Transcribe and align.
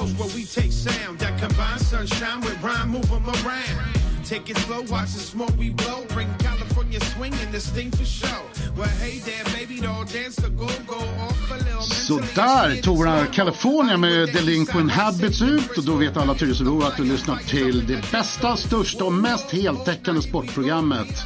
coast 0.00 0.18
where 0.18 0.28
we 0.34 0.44
take 0.44 0.72
sound 0.72 1.18
that 1.18 1.38
combine 1.40 1.78
sunshine 1.78 2.40
with 2.40 2.62
rhyme, 2.62 2.90
move 2.90 3.10
'em 3.12 3.28
around. 3.28 4.00
Take 4.24 4.50
it 4.52 4.58
slow, 4.58 4.80
watch 4.94 5.12
the 5.16 5.24
smoke 5.32 5.54
we 5.58 5.70
blow. 5.70 5.98
Bring 6.14 6.28
California 6.38 7.00
swing 7.00 7.34
and 7.42 7.52
this 7.52 7.68
thing 7.76 7.90
for 7.90 8.04
show. 8.04 8.40
Well, 8.76 8.94
hey 9.02 9.18
there, 9.28 9.44
baby, 9.56 9.80
doll, 9.80 10.04
dance 10.04 10.36
the 10.42 10.50
go-go 10.50 11.00
off 11.26 11.50
a 11.50 11.56
little 11.56 11.82
Så 11.82 12.20
där 12.34 12.82
tog 12.82 13.04
den 13.04 13.12
här 13.12 13.26
California 13.26 13.96
med 13.96 14.28
Delinquent 14.32 14.92
Habits 14.92 15.42
ut 15.42 15.78
och 15.78 15.84
då 15.84 15.94
vet 15.94 16.16
alla 16.16 16.34
Tyresöbor 16.34 16.86
att 16.86 16.96
du 16.96 17.04
lyssnar 17.04 17.36
till 17.36 17.86
det 17.86 18.10
bästa, 18.12 18.56
största 18.56 19.04
och 19.04 19.12
mest 19.12 19.50
heltäckande 19.50 20.22
sportprogrammet 20.22 21.24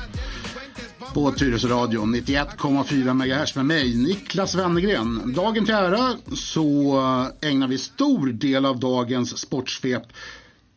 på 1.15 1.33
Tyresöradion 1.33 2.15
91,4 2.15 3.15
MHz 3.15 3.55
med 3.57 3.67
mig, 3.67 3.97
Niklas 3.97 4.55
Wennergren. 4.55 5.33
Dagen 5.37 5.65
till 5.65 5.75
ära 5.75 6.15
så 6.35 6.97
ägnar 7.41 7.69
vi 7.69 7.79
stor 7.79 8.27
del 8.27 8.67
av 8.67 8.79
dagens 8.79 9.39
sportsvep 9.39 10.03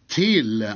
till 0.07 0.71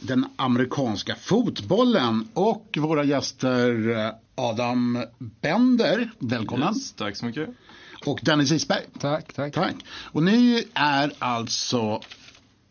den 0.00 0.26
amerikanska 0.36 1.14
fotbollen 1.14 2.28
och 2.34 2.78
våra 2.78 3.04
gäster 3.04 4.12
Adam 4.34 5.04
Bender, 5.18 6.10
välkommen. 6.18 6.74
Yes, 6.74 6.92
tack 6.92 7.16
så 7.16 7.26
mycket. 7.26 7.48
Och 8.06 8.20
Dennis 8.22 8.52
Isberg. 8.52 8.82
Tack, 8.98 9.32
tack. 9.32 9.54
Tack. 9.54 9.74
Och 9.88 10.22
ni 10.22 10.64
är 10.74 11.12
alltså 11.18 12.00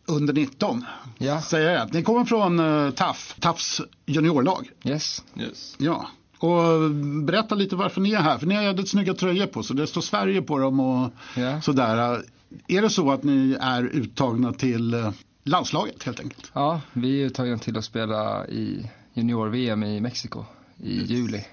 under 0.05 0.33
19. 0.33 0.86
Ja. 1.17 1.41
Säger 1.41 1.73
jag? 1.73 1.93
Ni 1.93 2.03
kommer 2.03 2.25
från 2.25 2.59
uh, 2.59 2.91
TAF, 2.91 3.36
TAFs 3.39 3.81
juniorlag. 4.05 4.69
Yes. 4.83 5.23
Yes. 5.39 5.75
Ja. 5.77 6.09
Och 6.39 6.91
berätta 7.23 7.55
lite 7.55 7.75
varför 7.75 8.01
ni 8.01 8.11
är 8.11 8.21
här. 8.21 8.37
För 8.37 8.45
ni 8.47 8.55
har 8.55 8.63
väldigt 8.63 8.89
snygga 8.89 9.13
tröjor 9.13 9.45
på 9.45 9.63
så 9.63 9.73
det 9.73 9.87
står 9.87 10.01
Sverige 10.01 10.41
på 10.41 10.57
dem 10.59 10.79
och 10.79 11.11
Ja. 11.37 11.61
sådär. 11.61 12.21
Är 12.67 12.81
det 12.81 12.89
så 12.89 13.11
att 13.11 13.23
ni 13.23 13.57
är 13.61 13.83
uttagna 13.83 14.53
till 14.53 14.93
eh, 14.93 15.11
landslaget 15.43 16.03
helt 16.03 16.19
enkelt? 16.19 16.51
Ja, 16.53 16.81
vi 16.93 17.21
är 17.21 17.25
uttagna 17.25 17.57
till 17.57 17.77
att 17.77 17.85
spela 17.85 18.47
i 18.47 18.89
junior-VM 19.13 19.83
i 19.83 20.01
Mexiko 20.01 20.45
i 20.83 21.03
juli. 21.03 21.45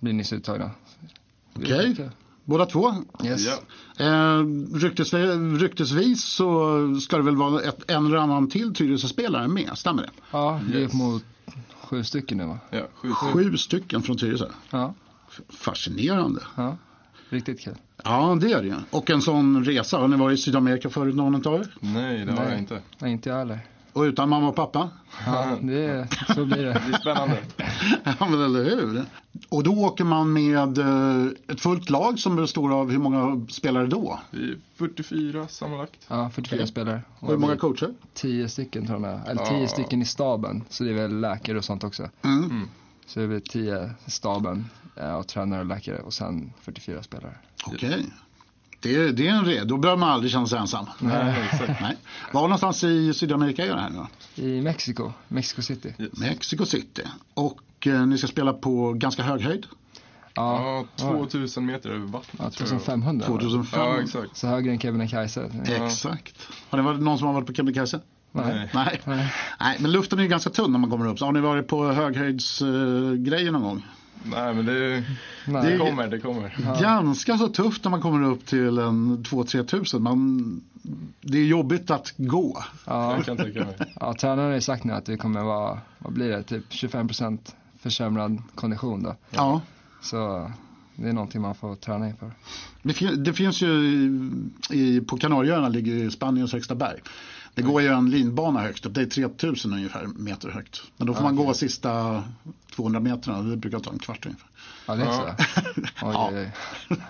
Blir 0.00 0.12
nyss 0.12 0.32
uttagna. 0.32 0.70
Okej. 1.56 1.96
Båda 2.44 2.66
två? 2.66 2.92
Yes. 3.24 3.46
Ja. 3.46 3.58
Eh, 4.04 4.44
ryktesvis, 4.74 5.60
ryktesvis 5.60 6.24
så 6.24 6.78
ska 7.00 7.16
det 7.16 7.22
väl 7.22 7.36
vara 7.36 7.62
ett, 7.62 7.90
en 7.90 8.06
eller 8.06 8.16
annan 8.16 8.50
till 8.50 8.74
Tyresö-spelare 8.74 9.48
med, 9.48 9.70
stämmer 9.74 10.02
det? 10.02 10.10
Ja, 10.30 10.60
vi 10.68 10.76
är 10.76 10.80
Yes. 10.80 10.92
mot 10.92 11.24
sju 11.82 12.04
stycken 12.04 12.38
nu 12.38 12.44
va? 12.44 12.58
Ja, 12.70 12.82
sju, 12.94 13.12
Sju 13.12 13.56
stycken 13.56 14.02
från 14.02 14.16
Tyresö. 14.18 14.48
Ja, 14.70 14.94
Fascinerande. 15.48 16.40
ja. 16.56 16.76
Riktigt 17.28 17.60
kul. 17.60 17.74
Ja, 18.04 18.38
det 18.40 18.52
är 18.52 18.62
det 18.62 18.68
ju. 18.68 18.74
Och 18.90 19.10
en 19.10 19.22
sån 19.22 19.64
resa. 19.64 19.98
Har 19.98 20.08
ni 20.08 20.16
varit 20.16 20.38
i 20.38 20.42
Sydamerika 20.42 20.90
förut 20.90 21.14
någon 21.14 21.46
av 21.46 21.54
er? 21.60 21.74
Nej, 21.80 22.24
det 22.24 22.32
har 22.32 22.44
jag 22.44 22.58
inte. 22.58 22.82
Nej, 22.98 23.12
inte 23.12 23.28
jag 23.28 23.36
heller. 23.36 23.60
Och 23.96 24.02
utan 24.02 24.28
mamma 24.28 24.48
och 24.48 24.56
pappa? 24.56 24.90
Ja, 25.26 25.56
det, 25.62 26.08
så 26.34 26.44
blir 26.44 26.64
det. 26.64 26.72
Det 26.88 26.94
är 26.96 26.98
spännande. 27.00 27.38
Ja, 28.04 28.28
men 28.28 28.42
eller 28.42 28.64
hur? 28.64 29.04
Och 29.48 29.62
då 29.62 29.70
åker 29.72 30.04
man 30.04 30.32
med 30.32 30.78
eh, 30.78 31.26
ett 31.48 31.60
fullt 31.60 31.90
lag 31.90 32.18
som 32.18 32.36
består 32.36 32.72
av 32.72 32.90
hur 32.90 32.98
många 32.98 33.46
spelare 33.48 33.86
då? 33.86 34.20
Vi 34.30 34.50
är 34.50 34.58
44 34.78 35.48
sammanlagt. 35.48 36.00
Ja, 36.08 36.30
44 36.30 36.56
Okej. 36.58 36.66
spelare. 36.68 37.02
Och 37.18 37.28
hur 37.30 37.36
många 37.38 37.56
coacher? 37.56 37.94
10 38.14 38.48
stycken 38.48 38.86
tror 38.86 39.06
jag. 39.06 39.28
Eller 39.28 39.44
10 39.46 39.60
Ja. 39.60 39.68
stycken 39.68 40.02
i 40.02 40.04
staben. 40.04 40.64
Så 40.68 40.84
det 40.84 40.90
är 40.90 40.94
väl 40.94 41.20
läkare 41.20 41.58
och 41.58 41.64
sånt 41.64 41.84
också. 41.84 42.08
Mm. 42.24 42.68
Så 43.06 43.20
det 43.20 43.26
blir 43.28 43.40
10 43.40 43.90
i 44.06 44.10
staben 44.10 44.64
eh, 44.96 45.14
och 45.14 45.26
tränare 45.26 45.60
och 45.60 45.66
läkare 45.66 45.98
och 45.98 46.14
sen 46.14 46.52
44 46.60 47.02
spelare. 47.02 47.34
Okej. 47.66 48.06
Det, 48.80 49.12
det 49.12 49.28
är 49.28 49.32
en 49.32 49.44
red. 49.44 49.66
Då 49.68 49.76
behöver 49.76 50.00
man 50.00 50.08
aldrig 50.10 50.32
känna 50.32 50.46
sig 50.46 50.58
ensam. 50.58 50.86
Nej, 50.98 51.48
exakt. 51.52 51.80
Nej. 51.80 51.96
Var 52.32 52.40
någonstans 52.42 52.84
i 52.84 53.14
Sydamerika 53.14 53.64
är 53.64 53.74
det 53.74 53.80
här 53.80 53.90
nu 53.90 53.96
då? 53.96 54.42
I 54.42 54.60
Mexiko, 54.62 55.12
Mexico 55.28 55.62
City. 55.62 55.94
Yes. 55.98 56.12
Mexico 56.18 56.64
City. 56.66 57.02
Och 57.34 57.86
eh, 57.86 58.06
ni 58.06 58.18
ska 58.18 58.26
spela 58.26 58.52
på 58.52 58.92
ganska 58.92 59.22
hög 59.22 59.40
höjd? 59.40 59.66
Ja, 60.34 60.84
Ja, 60.96 61.10
2000 61.10 61.66
meter 61.66 61.90
över 61.90 62.06
vattnet. 62.06 62.34
ja 62.38 62.50
tror 62.50 62.68
jag. 62.70 62.78
2500. 62.80 63.26
var 63.28 63.38
det. 63.38 63.44
2005? 63.44 63.80
Ja, 63.80 64.00
exakt. 64.02 64.36
Så 64.36 64.46
högre 64.46 64.70
än 64.72 64.78
Kebnekaise. 64.80 65.50
Exakt. 65.66 66.48
Har 66.70 66.78
det 66.78 66.84
varit 66.84 67.00
någon 67.00 67.18
som 67.18 67.26
har 67.26 67.34
varit 67.34 67.46
på 67.46 67.52
Kebnekaise? 67.54 68.00
Nej. 68.32 68.70
Nej. 68.74 69.00
Nej. 69.04 69.32
Nej, 69.60 69.76
men 69.80 69.92
luften 69.92 70.18
är 70.18 70.22
ju 70.22 70.28
ganska 70.28 70.50
tunn 70.50 70.72
när 70.72 70.78
man 70.78 70.90
kommer 70.90 71.08
upp. 71.08 71.18
Så 71.18 71.24
har 71.24 71.32
ni 71.32 71.40
varit 71.40 71.66
på 71.68 71.92
höghöjdsgrejer 71.92 73.50
någon 73.50 73.62
gång? 73.62 73.86
Nej, 74.24 74.54
men 74.54 74.66
det, 74.66 75.04
Nej. 75.46 75.72
det 75.72 75.78
kommer, 75.78 76.08
det 76.08 76.20
kommer. 76.20 76.80
Ganska 76.82 77.38
så 77.38 77.48
tufft 77.48 77.84
när 77.84 77.90
man 77.90 78.00
kommer 78.02 78.22
upp 78.22 78.46
till 78.46 78.78
en 78.78 79.18
2-3 79.24 79.64
tusen. 79.64 80.02
Man, 80.02 80.60
det 81.20 81.38
är 81.38 81.44
jobbigt 81.44 81.90
att 81.90 82.14
gå. 82.16 82.64
Ja, 82.84 83.14
Jag 83.16 83.24
kan 83.24 83.36
tänka 83.36 83.64
mig. 83.64 83.76
ja, 84.00 84.14
tränaren 84.14 84.48
har 84.48 84.54
ju 84.54 84.60
sagt 84.60 84.84
nu 84.84 84.92
att 84.92 85.04
det 85.06 85.16
kommer 85.16 85.42
vara, 85.42 85.78
vad 85.98 86.12
blir 86.12 86.28
det, 86.28 86.42
typ 86.42 86.64
25% 86.70 87.38
försämrad 87.78 88.42
kondition 88.54 89.02
då. 89.02 89.14
Ja. 89.30 89.60
Så 90.02 90.50
det 90.96 91.08
är 91.08 91.12
någonting 91.12 91.40
man 91.42 91.54
får 91.54 91.74
träna 91.74 92.08
inför. 92.08 92.30
Det, 92.82 92.92
fin- 92.92 93.24
det 93.24 93.32
finns 93.32 93.62
ju 93.62 93.68
i, 93.86 94.20
i, 94.70 95.00
på 95.00 95.16
Kanarieöarna 95.16 95.68
ligger 95.68 96.10
Spaniens 96.10 96.52
högsta 96.52 96.74
berg. 96.74 97.00
Det 97.56 97.62
går 97.62 97.82
ju 97.82 97.88
en 97.88 98.10
linbana 98.10 98.60
högst 98.60 98.86
upp, 98.86 98.94
det 98.94 99.02
är 99.02 99.06
3000 99.06 99.72
ungefär 99.72 100.06
meter 100.06 100.50
högt. 100.50 100.82
Men 100.96 101.06
då 101.06 101.14
får 101.14 101.22
man 101.22 101.36
gå 101.36 101.54
sista 101.54 102.24
200 102.74 103.00
meterna, 103.00 103.42
det 103.42 103.56
brukar 103.56 103.78
ta 103.78 103.90
en 103.90 103.98
kvart 103.98 104.26
ungefär. 104.26 104.48
Ja, 104.86 104.94
det 104.94 105.02
är 105.02 105.12
så. 105.12 105.34
Ja. 106.00 106.30
oj, 106.32 106.50
oj. 106.90 107.00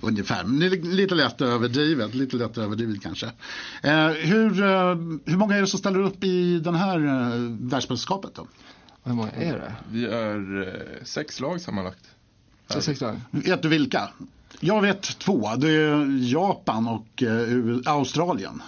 ungefär, 0.02 0.44
men 0.44 0.60
det 0.60 0.66
är 0.66 0.70
lite 0.70 1.14
lätt 1.14 1.40
överdrivet, 1.40 2.14
lite 2.14 2.36
lätt 2.36 2.58
överdrivet 2.58 3.02
kanske. 3.02 3.26
Eh, 3.82 4.08
hur, 4.08 4.62
eh, 4.62 4.94
hur 5.24 5.36
många 5.36 5.56
är 5.56 5.60
det 5.60 5.66
som 5.66 5.78
ställer 5.78 6.00
upp 6.00 6.24
i 6.24 6.58
den 6.58 6.74
här 6.74 6.98
eh, 6.98 7.40
världsmästerskapet 7.60 8.34
då? 8.34 8.46
Hur 9.04 9.12
många 9.12 9.30
är 9.30 9.52
det? 9.52 9.74
Vi 9.90 10.06
är 10.06 10.68
eh, 10.68 11.04
sex 11.04 11.40
lag 11.40 11.60
sammanlagt. 11.60 12.10
Så 12.68 12.80
sex 12.80 13.00
lag? 13.00 13.20
Vet 13.30 13.62
du 13.62 13.68
vilka? 13.68 14.08
Jag 14.60 14.82
vet 14.82 15.02
två, 15.02 15.50
det 15.56 15.70
är 15.70 16.32
Japan 16.32 16.88
och 16.88 17.22
eh, 17.22 17.92
Australien. 17.92 18.62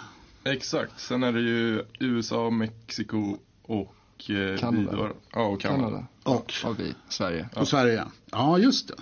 Exakt. 0.44 1.00
Sen 1.00 1.22
är 1.22 1.32
det 1.32 1.40
ju 1.40 1.82
USA, 2.00 2.50
Mexiko 2.50 3.36
och 3.62 4.30
eh, 4.30 4.58
Kanada. 4.58 4.90
Vi 4.90 4.96
då. 4.96 5.08
Ja, 5.32 5.42
och 5.46 5.60
Kanada. 5.60 5.82
Kanada. 5.84 6.06
Och, 6.22 6.52
Och 6.64 6.80
vi, 6.80 6.94
Sverige. 7.08 7.48
och 7.56 7.68
Sverige. 7.68 8.04
Ja, 8.30 8.58
just 8.58 8.88
det. 8.88 8.94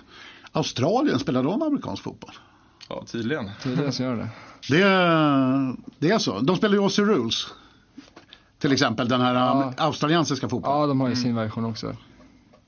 Australien, 0.51 1.19
spelar 1.19 1.43
de 1.43 1.61
amerikansk 1.61 2.03
fotboll? 2.03 2.31
Ja, 2.89 3.03
tydligen. 3.07 3.49
Tydligen 3.63 3.91
så 3.93 4.03
gör 4.03 4.15
det. 4.15 4.29
Det, 4.69 4.83
det 5.99 6.11
är 6.11 6.17
så. 6.17 6.39
De 6.39 6.55
spelar 6.55 6.75
ju 6.75 6.81
Aussie 6.83 7.05
Rules. 7.05 7.47
Till 8.59 8.71
exempel 8.71 9.07
den 9.09 9.21
här 9.21 9.33
Ja. 9.35 9.73
australiensiska 9.77 10.49
fotbollen. 10.49 10.79
Ja, 10.81 10.87
de 10.87 11.01
har 11.01 11.09
ju 11.09 11.15
sin 11.15 11.35
version 11.35 11.65
också. 11.65 11.95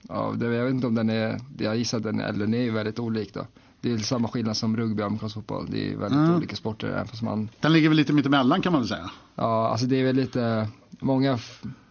Ja, 0.02 0.34
det, 0.38 0.46
jag 0.46 0.64
vet 0.66 0.74
inte 0.74 0.88
om 0.88 0.96
den 0.96 1.10
är, 1.10 1.40
jag 1.60 1.78
gissar 1.78 1.98
att 1.98 2.04
den 2.04 2.20
är, 2.20 2.28
eller 2.28 2.40
den 2.40 2.54
är 2.54 2.62
ju 2.62 2.72
väldigt 2.72 3.00
olik 3.00 3.34
då. 3.34 3.48
Det 3.86 3.92
är 3.94 3.98
samma 3.98 4.28
skillnad 4.28 4.58
som 4.58 4.78
rugby 4.78 5.02
och 5.02 5.08
amerikansk 5.08 5.36
fotboll. 5.36 5.68
Det 5.72 5.92
är 5.92 5.98
väldigt 5.98 6.20
Mm. 6.20 6.36
olika 6.36 6.56
sporter 6.56 6.88
även 6.88 7.08
fast 7.08 7.22
man, 7.22 7.50
Den 7.62 7.74
ligger 7.74 7.90
väl 7.90 7.98
lite 7.98 8.14
mittemellan 8.14 8.62
kan 8.62 8.72
man 8.72 8.82
väl 8.82 8.90
säga. 8.90 9.12
ja 9.36 9.68
alltså 9.68 9.86
det 9.88 9.96
är 10.00 10.04
väl 10.04 10.16
lite, 10.16 10.68
många 11.00 11.40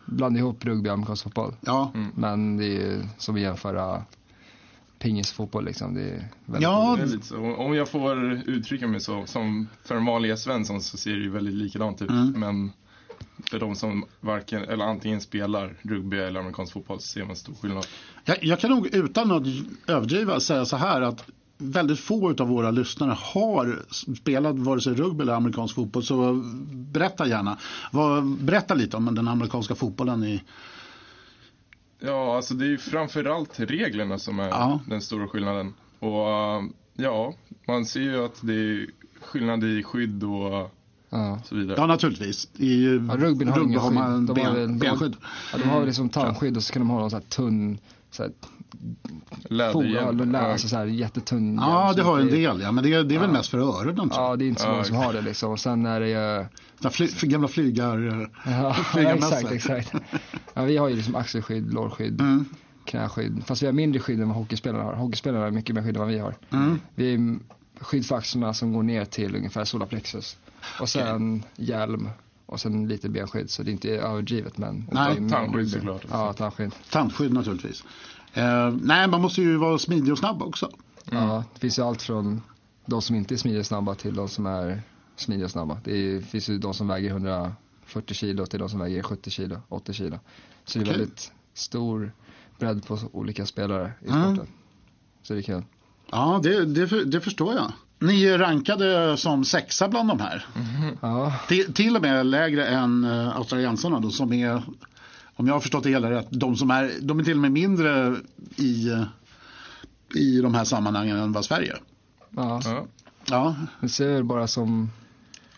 blandar 0.06 0.40
ihop 0.40 0.64
rugby 0.64 0.88
och 0.88 0.92
amerikansk 0.94 1.24
fotboll. 1.24 1.54
Ja, 1.60 1.92
Men 2.14 2.56
det 2.56 2.64
är 2.64 2.68
ju 2.70 3.02
som 3.18 3.34
att 3.34 3.40
jämföra 3.40 4.02
pingisfotboll 4.98 5.64
liksom. 5.64 5.94
Det 5.94 6.02
är 6.02 6.28
väldigt 6.46 6.62
Ja. 6.62 6.98
Så. 7.22 7.54
Om 7.54 7.74
jag 7.74 7.88
får 7.88 8.32
uttrycka 8.46 8.86
mig 8.88 9.00
så, 9.00 9.26
som 9.26 9.68
för 9.84 9.94
en 9.96 10.04
vanliga 10.04 10.36
Svensson 10.36 10.80
så 10.80 10.96
ser 10.96 11.10
det 11.12 11.22
ju 11.22 11.30
väldigt 11.30 11.54
likadant 11.54 12.02
ut. 12.02 12.10
Mm. 12.10 12.40
Men 12.40 12.72
för 13.50 13.58
de 13.60 13.74
som 13.74 14.04
varken, 14.20 14.64
eller 14.64 14.84
antingen 14.84 15.20
spelar 15.20 15.74
rugby 15.82 16.16
eller 16.18 16.40
amerikansk 16.40 16.72
fotboll 16.72 17.00
så 17.00 17.06
ser 17.08 17.24
man 17.24 17.36
stor 17.36 17.54
skillnad. 17.54 17.86
jag, 18.24 18.44
jag 18.44 18.60
kan 18.60 18.70
nog 18.70 18.86
utan 18.86 19.30
att 19.30 19.42
överdriva 19.86 20.40
säga 20.40 20.64
så 20.64 20.76
här 20.76 21.00
att 21.00 21.24
väldigt 21.58 22.00
få 22.00 22.30
av 22.42 22.48
våra 22.48 22.70
lyssnare 22.70 23.16
har 23.20 23.82
spelat 24.16 24.56
vare 24.58 24.80
sig 24.80 24.94
rugby 24.94 25.22
eller 25.22 25.32
amerikansk 25.32 25.74
fotboll. 25.74 26.02
Så 26.02 26.42
berätta 26.72 27.28
gärna. 27.28 27.58
Berätta 28.38 28.74
lite 28.74 28.96
om 28.96 29.14
den 29.14 29.28
amerikanska 29.28 29.74
fotbollen 29.74 30.24
i... 30.24 30.42
Ja, 32.00 32.36
alltså 32.36 32.54
det 32.54 32.64
är 32.64 32.68
ju 32.68 32.78
framförallt 32.78 33.60
reglerna 33.60 34.18
som 34.18 34.38
är 34.38 34.48
Ja. 34.48 34.80
den 34.88 35.00
stora 35.00 35.28
skillnaden. 35.28 35.74
Och 35.98 36.26
ja, 36.94 37.34
man 37.66 37.84
ser 37.86 38.00
ju 38.00 38.24
att 38.24 38.38
det 38.42 38.54
är 38.54 38.86
skillnad 39.20 39.64
i 39.64 39.82
skydd 39.82 40.24
och 40.24 40.70
Ja. 41.10 41.40
så 41.44 41.54
vidare. 41.56 41.76
Ja, 41.80 41.86
naturligtvis. 41.86 42.48
I 42.56 42.84
Ja, 42.84 43.16
rugbyn 43.16 43.48
har 43.48 43.62
ingen 43.62 43.80
har 43.80 43.90
man 43.90 44.26
skydd. 44.26 44.36
De 44.36 44.42
har 44.46 44.54
ben, 44.54 44.78
benskydd. 44.78 45.16
Ja, 45.52 45.58
de 45.58 45.64
har 45.68 45.78
väl 45.78 45.86
liksom 45.86 46.08
tandskydd 46.08 46.56
och 46.56 46.62
så 46.62 46.72
kan 46.72 46.80
de 46.82 46.90
ha 46.90 47.00
någon 47.00 47.10
sån 47.10 47.20
här 47.20 47.28
tunn, 47.28 47.78
så 48.10 48.22
här, 48.22 48.32
Läderhjälm. 49.48 50.34
Ja. 50.34 50.40
alltså 50.40 50.68
så 50.68 50.76
här 50.76 50.86
jättetunn 50.86 51.54
Ja, 51.60 51.92
det 51.96 52.02
har 52.02 52.20
en 52.20 52.26
del. 52.26 52.60
Ja. 52.60 52.72
Men 52.72 52.84
det, 52.84 52.94
är- 52.94 53.04
det 53.04 53.14
är 53.14 53.18
väl 53.18 53.30
mest 53.30 53.50
för 53.50 53.58
öronen. 53.58 54.10
Ja, 54.12 54.36
det 54.36 54.44
är 54.44 54.48
inte 54.48 54.60
så 54.60 54.66
Ja, 54.68 54.72
många 54.72 54.84
som 54.84 54.96
har 54.96 55.12
det 55.12 55.20
liksom. 55.20 55.50
Och 55.52 55.60
sen 55.60 55.86
är 55.86 56.00
det 56.00 56.08
ju, 56.08 56.46
Ja. 56.80 56.90
Fly, 56.90 57.06
för 57.08 57.26
gamla 57.26 57.48
flygar... 57.48 58.30
ja, 58.46 58.76
exakt, 59.14 59.52
exakt. 59.52 59.92
Ja, 60.54 60.62
vi 60.62 60.76
har 60.76 60.88
ju 60.88 60.96
liksom 60.96 61.14
axelskydd, 61.14 61.74
lårskydd, 61.74 62.20
Mm. 62.20 62.44
knäskydd. 62.84 63.42
Fast 63.46 63.62
vi 63.62 63.66
har 63.66 63.72
mindre 63.72 64.00
skydd 64.00 64.20
än 64.20 64.28
vad 64.28 64.36
hockeyspelarna 64.36 64.84
har. 64.84 64.94
Hockeyspelarna 64.94 65.44
har 65.44 65.50
mycket 65.50 65.74
mer 65.74 65.82
skydd 65.82 65.96
än 65.96 66.00
vad 66.02 66.10
vi 66.10 66.18
har. 66.18 66.34
Mm. 66.50 66.80
Vi 66.94 67.14
är 67.14 67.38
skydd 67.80 68.06
för 68.06 68.16
axlarna 68.16 68.54
som 68.54 68.72
går 68.72 68.82
ner 68.82 69.04
till 69.04 69.36
ungefär 69.36 69.64
solarplexus. 69.64 70.36
Och 70.80 70.88
sen 70.88 71.42
hjälm 71.56 72.08
och 72.46 72.60
sen 72.60 72.88
lite 72.88 73.08
benskydd 73.08 73.50
så 73.50 73.62
det 73.62 73.70
är 73.70 73.72
inte 73.72 73.90
överdrivet 73.90 74.58
men. 74.58 74.88
Nej, 74.92 75.28
tandskydd 75.30 75.70
såklart. 75.70 76.02
Ja, 76.10 76.32
tandskydd. 76.32 76.72
Tandskydd 76.90 77.32
naturligtvis. 77.32 77.84
Eh, 78.34 78.70
nej, 78.82 79.08
man 79.08 79.20
måste 79.22 79.42
ju 79.42 79.56
vara 79.56 79.78
smidig 79.78 80.12
och 80.12 80.18
snabb 80.18 80.42
också. 80.42 80.70
Ja, 81.10 81.44
det 81.54 81.60
finns 81.60 81.78
ju 81.78 81.82
allt 81.82 82.02
från 82.02 82.42
de 82.86 83.02
som 83.02 83.16
inte 83.16 83.34
är 83.34 83.36
smidiga 83.38 83.60
och 83.60 83.66
snabba 83.66 83.94
till 83.94 84.14
de 84.14 84.28
som 84.28 84.46
är 84.46 84.82
smidiga 85.16 85.44
och 85.44 85.50
snabba. 85.50 85.78
Det 85.84 85.96
är, 85.96 86.20
finns 86.20 86.48
ju 86.48 86.58
de 86.58 86.74
som 86.74 86.88
väger 86.88 87.10
140 87.10 88.14
kilo 88.14 88.46
till 88.46 88.58
de 88.60 88.68
som 88.68 88.78
väger 88.80 89.02
70 89.02 89.30
kilo, 89.30 89.60
80 89.68 89.92
kilo. 89.92 90.18
Så 90.64 90.78
det 90.78 90.84
är 90.84 90.88
väldigt 90.90 91.32
stor 91.54 92.12
bredd 92.58 92.86
på 92.86 92.98
olika 93.12 93.46
spelare 93.46 93.92
i 94.06 94.08
Mm. 94.08 94.22
sporten. 94.36 94.52
Så 95.22 95.32
det 95.34 95.40
är 95.40 95.42
kul. 95.42 95.62
Ja, 96.10 96.40
det, 96.42 96.64
det, 96.64 97.04
det 97.04 97.20
förstår 97.20 97.54
jag. 97.54 97.72
Ni 97.98 98.24
är 98.24 98.38
rankade 98.38 99.16
som 99.16 99.44
sexa 99.44 99.88
bland 99.88 100.08
de 100.08 100.20
här. 100.20 100.46
Ja, 101.00 101.32
Till, 101.48 101.74
till 101.74 101.96
och 101.96 102.02
med 102.02 102.26
lägre 102.26 102.66
än 102.66 103.04
uh, 103.04 103.36
australiensarna 103.36 104.00
då, 104.00 104.10
som 104.10 104.32
är, 104.32 104.62
om 105.36 105.46
jag 105.46 105.54
har 105.54 105.60
förstått 105.60 105.82
det 105.82 105.90
hela 105.90 106.10
rätt, 106.10 106.26
de, 106.30 106.56
som 106.56 106.70
är, 106.70 106.90
de 107.02 107.18
är 107.20 107.24
till 107.24 107.34
och 107.36 107.40
med 107.42 107.52
mindre 107.52 108.16
i, 108.56 108.90
i 110.14 110.40
de 110.40 110.54
här 110.54 110.64
sammanhangen 110.64 111.16
än 111.16 111.32
vad 111.32 111.44
Sverige 111.44 111.76
ja. 112.30 112.60
Ja, 112.64 112.86
Ja, 113.30 113.56
det 113.80 113.88
ser 113.88 114.12
väl 114.12 114.24
bara 114.24 114.46
som, 114.46 114.90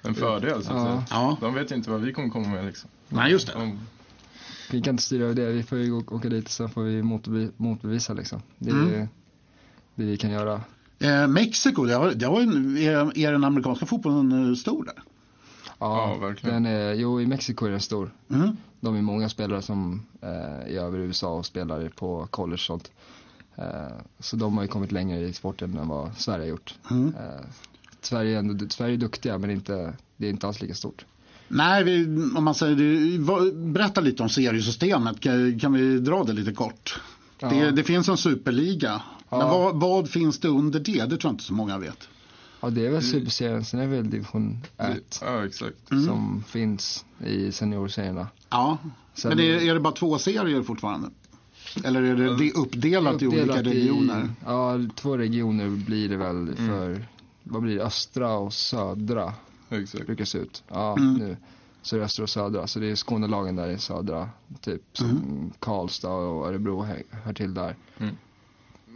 en 0.02 0.14
fördel 0.14 0.64
så 0.64 0.73
att 0.73 0.76
Ja. 0.78 0.84
säga. 0.84 1.05
ja. 1.11 1.37
De 1.40 1.55
vet 1.55 1.70
inte 1.70 1.90
vad 1.90 2.00
vi 2.00 2.12
kommer 2.12 2.28
komma 2.28 2.49
med 2.49 2.64
liksom. 2.64 2.90
Nej, 3.08 3.32
just 3.32 3.46
det. 3.46 3.52
De, 3.52 3.78
vi 4.70 4.82
kan 4.82 4.90
inte 4.94 5.02
styra 5.02 5.25
över 5.25 5.34
det. 5.34 5.46
Vi 5.52 5.62
får 5.62 5.79
ju 5.79 5.93
åka 5.93 6.29
dit 6.29 6.49
så 6.49 6.69
får 6.69 6.82
vi 6.82 7.02
motbevi- 7.02 7.52
motbevisa 7.56 8.12
liksom. 8.12 8.43
Det 8.58 8.70
är 8.70 8.75
Mm. 8.75 9.08
det 9.94 10.05
vi 10.05 10.17
kan 10.17 10.31
göra. 10.31 10.61
Eh, 10.99 11.26
Mexiko, 11.29 11.84
det 11.84 11.94
har, 11.94 12.12
det 12.14 12.26
har 12.26 12.40
en, 12.40 12.76
är, 12.76 13.19
är 13.19 13.32
den 13.32 13.44
amerikanska 13.44 13.87
fotbollen 13.87 14.49
eh, 14.50 14.55
stor 14.55 14.84
där? 14.84 14.94
Ja, 14.99 15.05
Ja, 15.79 16.26
verkligen. 16.26 16.62
Den 16.62 16.72
är, 16.72 16.94
jo, 16.94 17.20
i 17.20 17.26
Mexiko 17.26 17.67
är 17.67 17.70
den 17.70 17.81
stor. 17.81 18.11
Mm. 18.31 18.56
De 18.81 18.96
är 18.96 19.02
många 19.02 19.28
spelare 19.28 19.62
som 19.62 20.06
eh, 20.23 20.75
är 20.75 20.81
över 20.81 20.99
USA 20.99 21.28
och 21.28 21.46
spelar 21.46 21.88
på 21.88 22.26
college 22.31 22.55
och 22.55 22.61
sånt. 22.61 22.90
Eh, 23.56 23.96
så 24.19 24.37
de 24.37 24.56
har 24.56 24.64
ju 24.64 24.69
kommit 24.69 24.93
längre 24.93 25.20
i 25.20 25.32
sporten 25.32 25.78
än 25.78 25.88
vad 25.88 26.17
Sverige 26.17 26.43
har 26.44 26.49
gjort. 26.49 26.75
Mm. 26.90 27.14
Eh, 27.14 27.46
Sverige, 28.00 28.34
är 28.34 28.38
ändå, 28.38 28.67
Sverige 28.69 28.94
är 28.94 28.99
duktiga 28.99 29.38
men 29.38 29.50
inte, 29.50 29.93
det 30.17 30.26
är 30.26 30.31
inte 30.31 30.46
alls 30.46 30.61
lika 30.62 30.75
stort. 30.75 31.05
Nej, 31.49 31.84
vi, 31.84 32.06
om 32.37 32.44
man 32.44 32.55
säger 32.55 33.73
berätta 33.73 34.00
lite 34.00 34.23
om 34.23 34.28
seriesystemet. 34.28 35.20
Kan, 35.20 35.58
kan 35.58 35.72
vi 35.72 35.99
dra 35.99 36.25
det 36.25 36.32
lite 36.32 36.52
kort? 36.52 37.00
Ja. 37.38 37.49
Det, 37.49 37.70
det 37.70 37.84
finns 37.84 38.08
en 38.08 38.17
superliga. 38.17 39.02
Men 39.31 39.40
Ja. 39.40 39.58
vad, 39.58 39.81
vad 39.81 40.11
finns 40.11 40.38
det 40.38 40.49
under 40.49 40.81
det? 40.81 40.93
Det 41.05 41.06
tror 41.08 41.20
jag 41.22 41.32
inte 41.32 41.44
så 41.44 41.55
många 41.55 41.79
vet. 41.79 42.08
Ja, 42.61 42.70
det 42.70 42.87
är 42.87 42.91
väl 42.91 43.03
superserien, 43.03 43.64
sen 43.64 43.81
är 43.81 43.85
det 43.85 43.97
väl 43.97 44.11
division 44.11 44.58
1 44.79 45.19
ja, 45.23 45.47
exakt. 45.47 45.91
Mm. 45.91 46.05
som 46.05 46.44
finns 46.49 47.05
i 47.26 47.53
seniorserierna. 47.53 48.29
Ja, 48.50 48.79
Sen- 49.14 49.29
men 49.29 49.41
är, 49.41 49.44
är 49.70 49.75
det 49.75 49.81
bara 49.81 49.94
två 49.94 50.19
serier 50.19 50.62
fortfarande? 50.62 51.08
Eller 51.85 52.03
är 52.03 52.17
det 52.17 52.37
de- 52.37 52.53
uppdelat 52.53 53.23
i 53.23 53.26
olika 53.26 53.62
regioner? 53.62 54.31
ja, 54.47 54.75
två 54.94 55.17
regioner 55.17 55.69
blir 55.69 56.08
det 56.08 56.14
Mm. 56.14 56.47
väl 56.47 56.56
för, 56.56 57.06
vad 57.43 57.62
blir 57.62 57.76
det, 57.76 57.85
östra 57.85 58.32
och 58.37 58.53
södra 58.53 59.35
exakt. 59.70 60.06
brukar 60.06 60.25
se 60.25 60.38
ut. 60.38 60.62
Ja, 60.69 60.97
Mm. 60.99 61.14
nu. 61.14 61.37
Så 61.82 61.97
är 61.97 62.00
det 62.00 62.05
östra 62.06 62.23
och 62.23 62.31
södra, 62.31 62.67
så 62.67 62.79
det 62.79 62.91
är 62.91 62.97
Skånelagen 62.97 63.56
där 63.56 63.69
i 63.69 63.79
södra, 63.79 64.29
typ 64.61 64.82
som 64.93 65.11
Mm. 65.11 65.50
Karlstad 65.58 66.08
och 66.12 66.47
Örebro 66.49 66.82
hör, 66.82 67.03
hör 67.25 67.32
till 67.32 67.55
där. 67.55 67.76
Mm. 67.99 68.17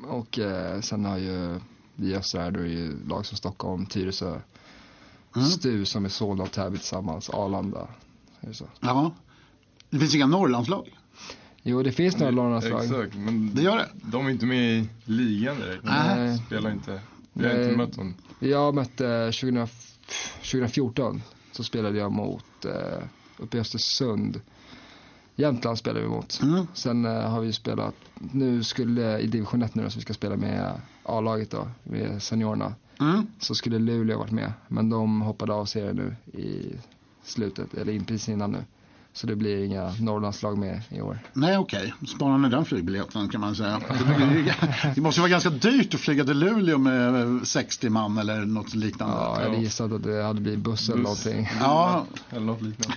Och 0.08 0.38
eh, 0.38 0.80
sen 0.80 1.04
har 1.04 1.18
ju 1.18 1.60
i 2.04 2.12
då 2.32 2.38
är 2.38 2.50
det 2.50 2.68
ju 2.68 3.06
lag 3.08 3.26
som 3.26 3.36
Stockholm, 3.36 3.86
Tyresö, 3.86 4.40
Mm. 5.36 5.48
STU 5.48 5.84
som 5.84 6.04
är 6.04 6.08
Solna 6.08 6.42
och 6.42 6.52
Täby 6.52 6.78
tillsammans, 6.78 7.30
Arlanda. 7.30 7.88
Är 8.40 8.48
det 8.48 8.54
så? 8.54 8.64
Ja. 8.80 9.12
Det 9.90 9.98
finns 9.98 10.14
inga 10.14 10.26
Norrlandslag? 10.26 10.96
Jo, 11.62 11.82
det 11.82 11.92
finns 11.92 12.18
några 12.18 12.30
Norrlandslag. 12.30 12.84
Exakt, 12.84 13.14
men 13.16 13.54
Det 13.54 13.62
gör 13.62 13.76
det? 13.76 13.88
de 14.02 14.26
är 14.26 14.30
inte 14.30 14.46
med 14.46 14.78
i 14.78 14.88
ligan 15.04 15.56
direkt. 15.56 15.84
Nej. 15.84 16.28
De 16.28 16.38
spelar 16.46 16.72
inte. 16.72 17.00
Vi 17.32 17.46
har 17.46 17.54
Nej. 17.54 17.64
inte 17.64 17.76
mött 17.76 17.92
dem. 17.96 18.14
Jag 18.38 18.74
mötte 18.74 19.32
2000, 19.40 19.68
2014 20.42 21.22
så 21.52 21.64
spelade 21.64 21.98
jag 21.98 22.12
mot 22.12 22.64
eh, 22.64 23.02
uppe 23.38 23.56
i 23.56 23.60
Östersund. 23.60 24.40
Jämtland 25.40 25.78
spelade 25.78 26.00
vi 26.00 26.08
mot. 26.08 26.40
Mm. 26.42 26.66
Sen 26.74 27.04
eh, 27.04 27.12
har 27.30 27.40
vi 27.40 27.52
spelat, 27.52 27.94
nu 28.32 28.64
skulle 28.64 29.18
i 29.18 29.26
division 29.26 29.62
1 29.62 29.74
nu 29.74 29.82
då, 29.84 29.90
så 29.90 29.96
vi 29.98 30.02
ska 30.02 30.14
spela 30.14 30.36
med 30.36 30.72
A-laget 31.04 31.50
då, 31.50 31.68
med 31.82 32.22
seniorerna. 32.22 32.74
Mm. 33.00 33.26
Så 33.38 33.54
skulle 33.54 33.78
Luleå 33.78 34.18
varit 34.18 34.30
med, 34.32 34.52
men 34.68 34.90
de 34.90 35.20
hoppade 35.20 35.52
av 35.52 35.64
serien 35.64 35.96
nu 35.96 36.16
i 36.40 36.74
slutet, 37.24 37.74
eller 37.74 37.92
in 37.92 38.04
precis 38.04 38.28
innan 38.28 38.50
nu. 38.52 38.64
Så 39.12 39.26
det 39.26 39.36
blir 39.36 39.64
inga 39.64 39.92
Norrlandslag 40.00 40.58
med 40.58 40.82
i 40.88 41.00
år. 41.00 41.18
Nej, 41.32 41.58
okej. 41.58 41.94
Sparar 42.08 42.38
ni 42.38 42.48
den 42.48 42.64
flygbiljetten 42.64 43.28
kan 43.28 43.40
man 43.40 43.54
säga. 43.56 43.80
Det- 43.88 44.54
Det 44.94 45.00
måste 45.00 45.20
vara 45.20 45.30
ganska 45.30 45.50
dyrt 45.50 45.94
att 45.94 46.00
flyga 46.00 46.24
till 46.24 46.38
Luleå 46.38 46.78
med 46.78 47.40
60 47.46 47.88
man 47.88 48.18
eller 48.18 48.44
något 48.44 48.74
liknande. 48.74 49.14
Ja, 49.14 49.40
jag 49.40 49.48
hade 49.50 49.62
gissat 49.62 49.92
att 49.92 50.02
det 50.02 50.22
hade 50.22 50.40
blivit 50.40 50.60
buss 50.60 50.88
eller 50.88 51.02
någonting. 51.02 51.48
Ja, 51.60 52.06
Eller 52.30 52.46
något 52.46 52.62
liknande. 52.62 52.96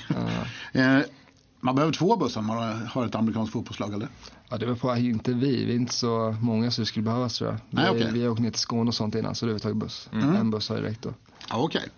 Ja. 0.72 1.01
man 1.63 1.75
behöver 1.75 1.94
två 1.94 2.15
bussar 2.15 2.42
om 2.42 2.48
man 2.48 2.88
har 2.88 3.06
ett 3.06 3.15
amerikanskt 3.15 3.54
fotbollslag 3.54 3.94
eller? 3.94 4.07
Ja, 4.50 4.57
det 4.57 4.65
var 4.65 4.75
på 4.75 4.95
inte 4.95 5.33
vi. 5.33 5.65
Vi 5.65 5.71
är 5.71 5.75
inte 5.75 5.94
så 5.94 6.36
många 6.42 6.65
det 6.65 6.86
skulle 6.86 7.04
behövas 7.04 7.38
tror 7.38 7.50
jag. 7.50 7.60
Nej, 7.69 7.94
vi, 7.94 8.00
okej. 8.00 8.12
vi 8.13 8.24
har 8.24 8.31
åkt 8.31 8.42
ner 8.42 8.51
till 8.51 8.60
Skåne 8.60 8.88
och 8.88 8.95
sånt 8.95 9.15
innan 9.15 9.36
så 9.36 9.45
då 9.45 9.50
har 9.50 9.54
vi 9.54 9.60
tagit 9.60 9.77
buss. 9.77 10.10
Mm. 10.13 10.36
En 10.36 10.51
buss 10.51 10.69
har 10.69 10.77
ju 10.77 10.83
räckt 10.83 11.01
då. 11.01 11.13
Ja, 11.50 11.57
okej. 11.57 11.89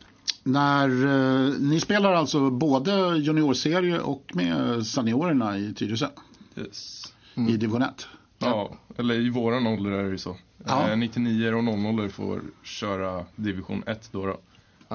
När 0.44 0.90
eh, 0.90 1.54
ni 1.60 1.80
spelar 1.80 2.14
alltså 2.14 2.50
både 2.50 3.18
juniorserie 3.18 4.00
och 4.00 4.32
med 4.34 4.88
seniorerna 4.88 5.58
i 5.58 5.74
Tyresö 5.74 6.08
Yes. 6.56 7.14
Mm. 7.36 7.50
i 7.50 7.58
division 7.58 7.82
1. 7.82 8.08
Ja, 8.40 8.76
eller 8.98 9.16
i 9.16 9.30
våran 9.30 9.68
ålder 9.68 9.92
är 9.92 10.04
det 10.04 10.10
ju 10.10 10.18
så. 10.18 10.36
Ja. 10.66 10.90
Eh, 10.90 10.98
99 10.98 11.54
och 11.54 11.64
00 11.64 12.10
får 12.10 12.42
köra 12.64 13.26
division 13.36 13.84
1 13.86 14.10
då. 14.12 14.26
då. 14.26 14.38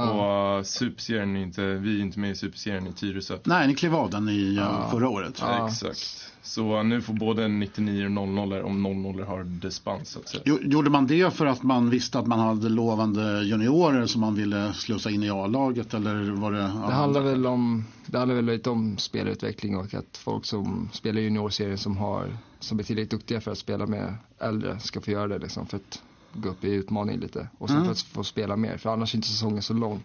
Ja. 0.01 0.59
Och 0.59 0.67
superserien 0.67 1.37
är 1.37 1.43
inte, 1.43 1.63
vi 1.63 1.99
är 1.99 2.03
inte 2.03 2.19
med 2.19 2.31
i 2.31 2.35
superserien 2.35 2.87
i 2.87 2.93
Tyresö. 2.93 3.39
Nej, 3.45 3.69
ni 3.69 3.75
klev 3.75 3.95
av 3.95 4.11
den 4.11 4.29
i 4.29 4.55
Ja. 4.55 4.89
förra 4.91 5.09
året. 5.09 5.39
Ja. 5.41 5.69
Exakt. 5.69 6.27
Så 6.43 6.83
nu 6.83 7.01
får 7.01 7.15
både 7.15 7.49
99 7.49 8.05
och 8.05 8.29
00 8.29 8.53
om 8.63 8.83
00 8.83 9.23
har 9.23 9.45
dispens 9.45 10.19
så 10.25 10.39
Gjorde 10.45 10.91
man 10.91 11.07
det 11.07 11.35
för 11.35 11.47
att 11.47 11.63
man 11.63 11.91
visste 11.91 12.19
att 12.19 12.27
man 12.27 12.39
hade 12.39 12.69
lovande 12.69 13.43
juniorer 13.45 14.07
som 14.07 14.21
man 14.21 14.35
ville 14.35 14.73
slussa 14.73 15.11
in 15.11 15.23
i 15.23 15.31
A-laget 15.31 15.95
eller 15.95 16.31
var 16.31 16.53
det? 16.53 16.59
Det 16.59 16.93
handlar 16.93 17.21
väl 17.21 17.47
om, 17.47 17.85
det 18.07 18.19
handlar 18.19 18.37
väl 18.37 18.45
lite 18.45 18.71
om 18.71 18.99
spelutveckling 18.99 19.77
och 19.77 19.95
att 19.95 20.17
folk 20.17 20.45
som 20.45 20.89
spelar 20.93 21.21
juniorserien 21.21 21.79
som 21.79 21.97
har, 21.97 22.37
som 22.61 22.79
är 22.79 22.83
tillräckligt 22.83 23.11
duktiga 23.11 23.41
för 23.41 23.51
att 23.51 23.59
spela 23.59 23.87
med 23.87 24.15
äldre 24.39 24.81
ska 24.81 25.01
få 25.01 25.11
göra 25.11 25.29
det 25.29 25.39
liksom 25.39 25.67
för 25.67 25.77
att 25.77 26.03
gå 26.35 26.49
upp 26.49 26.65
i 26.65 26.69
utmaning 26.71 27.21
lite. 27.21 27.49
Och 27.59 27.69
sen 27.69 27.79
Mm. 27.79 27.91
att 27.91 28.01
få 28.01 28.25
spela 28.25 28.57
mer, 28.57 28.77
för 28.77 28.91
annars 28.91 29.15
är 29.15 29.19
inte 29.19 29.29
säsongen 29.29 29.63
så 29.63 29.75
lång. 29.75 30.03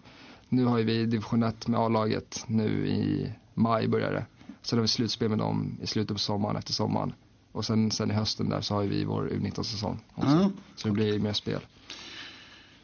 Nu 0.48 0.64
har 0.64 0.78
ju 0.78 0.84
vi 0.84 1.06
division 1.06 1.42
1 1.42 1.68
med 1.68 1.80
A-laget, 1.80 2.44
nu 2.46 2.88
i 2.88 3.32
maj 3.54 3.88
börjar 3.88 4.12
det. 4.12 4.26
Sen 4.62 4.78
har 4.78 4.82
vi 4.82 4.88
slutspel 4.88 5.28
med 5.28 5.38
dem 5.38 5.76
i 5.82 5.86
slutet 5.86 6.14
på 6.14 6.18
sommaren, 6.20 6.56
efter 6.56 6.72
sommaren. 6.72 7.12
Och 7.52 7.64
sen, 7.64 7.90
sen 7.90 8.10
i 8.10 8.14
hösten 8.14 8.48
där 8.48 8.60
så 8.60 8.74
har 8.74 8.82
vi 8.82 9.04
vår 9.04 9.28
U19-säsong 9.28 9.98
också. 10.14 10.28
Mm. 10.30 10.50
Så 10.76 10.88
det 10.88 10.94
blir 10.94 11.18
mer 11.18 11.32
spel. 11.32 11.60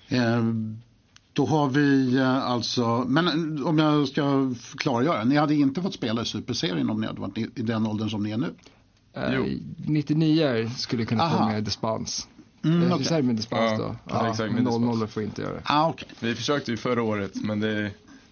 Eh, 0.08 0.42
då 1.32 1.46
har 1.46 1.68
vi 1.68 2.16
eh, 2.16 2.44
alltså, 2.50 3.04
men 3.08 3.58
eh, 3.58 3.66
om 3.66 3.78
jag 3.78 4.08
ska 4.08 4.54
klargöra, 4.76 5.24
ni 5.24 5.36
hade 5.36 5.54
inte 5.54 5.82
fått 5.82 5.94
spela 5.94 6.22
i 6.22 6.24
superserien 6.24 6.90
om 6.90 7.00
ni 7.00 7.06
hade 7.06 7.20
varit 7.20 7.38
i 7.38 7.62
den 7.62 7.86
åldern 7.86 8.10
som 8.10 8.22
ni 8.22 8.30
är 8.30 8.36
nu? 8.38 8.54
Eh, 9.12 9.34
Jo. 9.34 9.44
99 9.86 10.70
skulle 10.76 11.04
kunna 11.04 11.30
få 11.30 11.36
Aha. 11.36 11.48
med 11.48 11.64
dispens. 11.64 12.28
Mm, 12.64 12.92
är 12.92 13.16
det 13.16 13.22
med 13.22 13.36
dispans 13.36 13.72
Ja, 13.72 13.78
då? 13.78 13.96
ja, 14.08 14.30
exakt, 14.30 14.52
med 14.52 14.62
men 14.62 14.64
dispans. 14.64 14.98
00 14.98 15.08
får 15.08 15.22
inte 15.22 15.42
göra 15.42 15.54
det. 15.54 15.62
Ah, 15.64 15.88
okej. 15.88 16.08
Vi 16.20 16.34
försökte 16.34 16.70
ju 16.70 16.76
förra 16.76 17.02
året 17.02 17.32
men 17.34 17.60
det, 17.60 17.82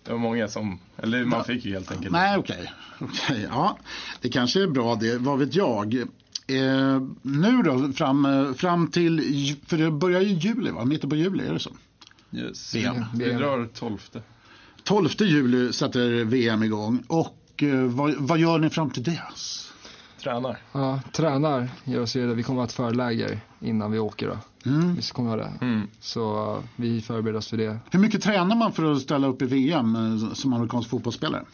det 0.05 0.13
var 0.13 0.19
många 0.19 0.49
som, 0.49 0.79
eller 0.97 1.25
man 1.25 1.45
fick 1.45 1.65
ju 1.65 1.73
helt 1.73 1.93
enkelt. 1.93 2.13
Nej, 2.13 2.39
okej. 2.39 2.73
Okej, 3.01 3.47
Ja, 3.51 3.79
det 4.21 4.29
kanske 4.29 4.63
är 4.63 4.67
bra 4.67 4.95
det, 4.95 5.19
vad 5.19 5.39
vet 5.39 5.55
jag. 5.55 5.95
Eh, 6.47 7.01
nu 7.23 7.63
då, 7.65 7.93
fram, 7.93 8.55
fram 8.57 8.87
till, 8.91 9.21
för 9.67 9.77
det 9.79 9.91
börjar 9.91 10.21
ju 10.21 10.29
i 10.29 10.35
juli 10.35 10.71
va? 10.71 10.85
Mitten 10.85 11.11
på 11.11 11.17
juli, 11.17 11.47
är 11.47 11.53
det 11.53 11.59
så? 11.61 11.71
Yes. 12.33 12.75
VM. 12.75 13.05
Vi 13.15 13.33
drar 13.33 13.69
12. 13.75 13.99
12 14.85 15.09
juli 15.19 15.73
sätter 15.73 16.25
VM 16.25 16.63
igång 16.63 17.03
och 17.07 17.63
eh, 17.63 17.75
vad, 17.75 18.15
vad 18.15 18.39
gör 18.39 18.59
ni 18.59 18.71
fram 18.71 18.91
till 18.91 19.03
dess? 19.03 19.70
Tränar. 20.23 20.59
Ja, 20.73 21.01
tränar 21.13 21.69
gör 21.85 22.01
oss 22.03 22.17
redo. 22.17 22.35
Vi 22.35 22.43
kommer 22.43 22.63
att 22.63 22.77
ha 22.77 22.87
ett 22.87 22.93
förläger 22.93 23.41
innan 23.61 23.91
vi 23.93 23.99
åker 23.99 24.27
då. 24.29 24.71
Mm. 24.71 24.95
Vi 24.95 25.03
kommer 25.03 25.31
ha 25.31 25.37
det. 25.37 25.53
Mm. 25.61 25.89
Så 26.01 26.55
uh, 26.57 26.61
vi 26.77 27.01
förbereder 27.01 27.39
oss 27.39 27.49
för 27.49 27.57
det. 27.57 27.79
Hur 27.91 27.99
mycket 27.99 28.23
tränar 28.23 28.57
man 28.57 28.73
för 28.73 28.93
att 28.93 29.01
ställa 29.03 29.27
upp 29.27 29.43
i 29.43 29.47
VM 29.47 29.97
eh, 29.97 30.33
som 30.33 30.53
amerikansk 30.53 30.91
fotbollsspelare? 30.91 31.45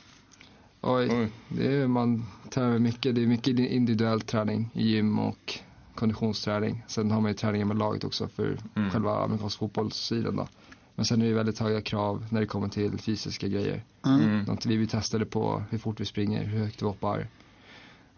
Oj, 0.81 1.09
Oj. 1.11 1.33
det 1.49 1.77
är, 1.77 1.87
man 1.87 2.27
tränar 2.51 2.79
mycket. 2.79 3.15
Det 3.15 3.23
är 3.23 3.27
mycket 3.27 3.59
individuell 3.59 4.21
träning 4.21 4.71
i 4.75 4.89
gym 4.89 5.19
och 5.19 5.59
konditionsträning. 5.95 6.85
Sen 6.87 7.11
har 7.11 7.21
man 7.21 7.31
ju 7.31 7.35
träningar 7.37 7.67
med 7.67 7.79
laget 7.79 8.05
också 8.05 8.29
för 8.29 8.59
Mm. 8.77 8.91
själva 8.91 9.25
amerikansk 9.25 9.59
fotbollssidan 9.59 10.37
då. 10.37 10.49
Men 10.95 11.05
sen 11.05 11.21
är 11.21 11.25
det 11.25 11.29
ju 11.29 11.35
väldigt 11.35 11.59
höga 11.59 11.81
krav 11.81 12.27
när 12.31 12.41
det 12.41 12.47
kommer 12.47 12.69
till 12.69 12.99
fysiska 12.99 13.49
grejer. 13.49 13.85
Mm. 14.07 14.43
Något 14.43 14.67
vi 14.67 14.77
vill 14.77 14.89
testa 14.89 15.19
det 15.19 15.25
på 15.25 15.63
hur 15.71 15.79
fort 15.79 16.01
vi 16.01 16.05
springer, 16.05 16.45
hur 16.45 16.59
högt 16.59 16.83
vi 16.83 16.87
hoppar 16.87 17.27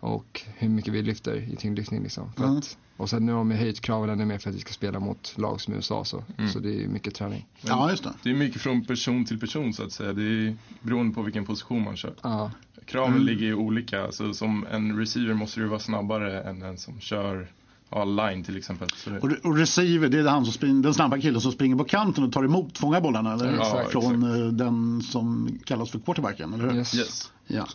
och 0.01 0.41
hur 0.57 0.69
mycket 0.69 0.93
vi 0.95 1.03
lyfter 1.03 1.37
i 1.53 1.57
tyngdlyftning 1.57 2.03
liksom. 2.03 2.33
För 2.33 2.45
Mm. 2.45 2.59
att, 2.59 2.77
och 2.97 3.11
sen 3.11 3.27
nu 3.27 3.33
har 3.33 3.39
de 3.39 3.51
höjt 3.51 3.81
kraven 3.81 4.11
ännu 4.11 4.25
mer 4.25 4.39
för 4.39 4.51
att 4.51 4.57
vi 4.57 4.61
ska 4.61 4.73
spela 4.73 5.01
mot 5.01 5.35
lag 5.39 5.61
som 5.61 5.75
USA 5.75 6.05
så. 6.05 6.25
Mm. 6.39 6.51
Så 6.51 6.59
det 6.59 6.69
är 6.69 6.81
ju 6.81 6.89
mycket 6.89 7.15
träning. 7.15 7.47
Ja, 7.61 7.91
just 7.91 8.05
det. 8.05 8.13
Det 8.23 8.31
är 8.31 8.35
mycket 8.35 8.61
från 8.63 8.85
person 8.85 9.25
till 9.25 9.41
person 9.41 9.75
så 9.75 9.83
att 9.83 9.93
säga. 9.93 10.13
Det 10.13 10.23
är 10.23 10.57
beroende 10.83 11.15
på 11.15 11.23
vilken 11.23 11.45
position 11.47 11.85
man 11.85 11.97
kör. 11.97 12.15
Ja, 12.23 12.51
Kraven 12.87 13.13
Mm. 13.13 13.27
ligger 13.27 13.47
ju 13.47 13.55
olika. 13.55 14.13
Så 14.13 14.35
som 14.35 14.67
en 14.71 14.99
receiver 14.99 15.35
måste 15.35 15.61
du 15.61 15.67
vara 15.67 15.81
snabbare 15.81 16.43
än 16.43 16.63
en 16.63 16.79
som 16.79 17.01
kör 17.01 17.53
ja, 17.91 18.05
line 18.05 18.45
till 18.45 18.57
exempel. 18.57 18.89
Så 18.97 19.11
det, 19.11 19.19
Och, 19.19 19.31
och 19.45 19.57
receiver, 19.57 20.09
det 20.09 20.19
är 20.19 20.25
han 20.29 20.45
som 20.45 20.53
springer, 20.55 20.83
den 20.83 20.95
snabba 20.95 21.19
killen 21.19 21.41
som 21.41 21.53
springer 21.53 21.77
på 21.77 21.85
kanten 21.85 22.25
och 22.25 22.33
tar 22.33 22.45
emot, 22.45 22.79
fångar 22.79 23.01
bollarna, 23.01 23.33
eller? 23.33 23.53
Ja, 23.55 23.63
exakt. 23.63 23.93
Från 23.93 24.23
eh, 24.47 24.53
den 24.53 25.03
som 25.03 25.59
kallas 25.65 25.91
för 25.91 25.99
quarterbacken, 25.99 26.55
eller 26.55 26.65
hur? 26.71 26.77
yes. 26.77 26.95
yes. 26.95 27.33
Ja. 27.47 27.67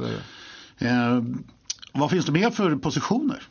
Vad 1.94 2.10
finns 2.12 2.26
det 2.26 2.32
mer 2.32 2.50
för 2.50 2.76
positioner? 2.76 3.44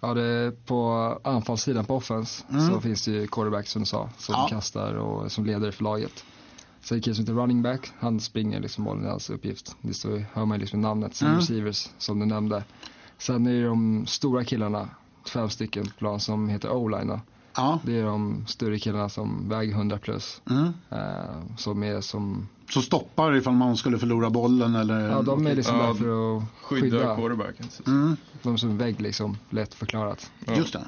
Ja, 0.00 0.14
det 0.14 0.52
på 0.66 0.90
anfallssidan 1.24 1.84
på 1.84 1.96
offense 1.96 2.44
Mm. 2.50 2.68
så 2.68 2.80
finns 2.80 3.04
det 3.04 3.10
ju 3.10 3.26
quarterback 3.26 3.66
som 3.66 3.82
du 3.82 3.86
sa, 3.86 4.10
som 4.18 4.34
Ja. 4.38 4.46
kastar 4.50 4.94
och 4.94 5.32
som 5.32 5.46
leder 5.46 5.70
för 5.70 5.84
laget. 5.84 6.24
Så 6.82 6.94
en 6.94 7.00
kille 7.00 7.14
som 7.14 7.22
heter 7.24 7.34
running 7.34 7.62
back, 7.62 7.92
han 7.98 8.20
springer 8.20 8.60
liksom 8.60 8.84
bollen, 8.84 9.02
det 9.02 9.08
är 9.08 9.10
hans 9.10 9.30
uppgift. 9.30 9.76
Det 9.80 9.94
står, 9.94 10.24
hör 10.32 10.44
man 10.44 10.56
ju 10.56 10.60
liksom 10.60 10.78
i 10.78 10.82
namnet, 10.82 11.14
som 11.14 11.26
Mm. 11.28 11.38
receivers 11.40 11.88
som 11.98 12.18
du 12.20 12.26
nämnde. 12.26 12.64
Sen 13.18 13.46
är 13.46 13.52
det 13.52 13.64
de 13.66 14.06
stora 14.06 14.44
killarna, 14.44 14.88
fem 15.32 15.50
stycken 15.50 15.84
på 15.86 15.90
plan 15.98 16.20
som 16.20 16.48
heter 16.48 16.70
o-line. 16.72 17.20
Ja. 17.56 17.78
Det 17.84 17.98
är 17.98 18.04
de 18.04 18.44
större 18.46 18.78
killarna 18.78 19.08
som 19.08 19.48
väger 19.48 19.72
100 19.74 19.98
plus. 19.98 20.42
Mm. 20.50 20.72
Eh, 20.90 21.56
som 21.58 21.82
är 21.82 22.00
som, 22.00 22.48
Så 22.70 22.82
stoppar 22.82 23.36
ifall 23.36 23.52
man 23.54 23.76
skulle 23.76 23.98
förlora 23.98 24.30
bollen 24.30 24.74
eller? 24.74 25.00
ja 25.08 25.22
de 25.22 25.46
är 25.46 25.54
liksom 25.54 25.76
Ja, 25.76 25.86
där 25.86 25.94
för 25.94 26.36
att 26.36 26.42
Skydda, 26.62 26.80
skydda. 26.98 27.16
quarterbacken. 27.16 27.66
Mm, 27.86 28.16
De 28.42 28.58
som 28.58 28.78
vägg 28.78 29.00
liksom, 29.00 29.36
lätt 29.50 29.74
förklarat. 29.74 30.30
Ja. 30.46 30.54
just 30.56 30.72
det. 30.72 30.84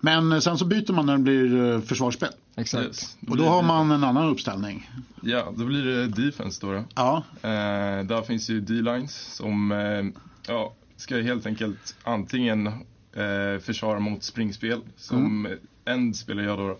Men 0.00 0.32
eh, 0.32 0.38
sen 0.38 0.58
så 0.58 0.64
byter 0.64 0.92
man 0.92 1.06
när 1.06 1.12
det 1.16 1.22
blir 1.22 1.72
eh, 1.72 1.80
försvarsspel. 1.80 2.28
Exakt. 2.56 2.84
Yes. 2.86 3.16
Och 3.28 3.36
då 3.36 3.44
har 3.44 3.62
man 3.62 3.90
en 3.90 4.04
annan 4.04 4.28
uppställning. 4.28 4.90
Ja, 5.22 5.52
då 5.56 5.64
blir 5.64 5.84
det 5.84 6.06
defense 6.06 6.66
då. 6.66 6.72
då. 6.72 6.84
Ja, 6.94 7.22
Eh, 7.42 8.04
där 8.06 8.22
finns 8.22 8.50
ju 8.50 8.60
D-lines 8.60 9.34
som 9.34 9.72
eh, 9.72 10.22
ja, 10.48 10.72
ska 10.96 11.16
helt 11.20 11.46
enkelt 11.46 11.96
antingen 12.02 12.66
eh, 12.66 13.60
försvara 13.60 14.00
mot 14.00 14.22
springspel 14.24 14.80
som 14.96 15.48
en 15.84 16.14
spelar 16.14 16.42
jag 16.42 16.58
då. 16.58 16.78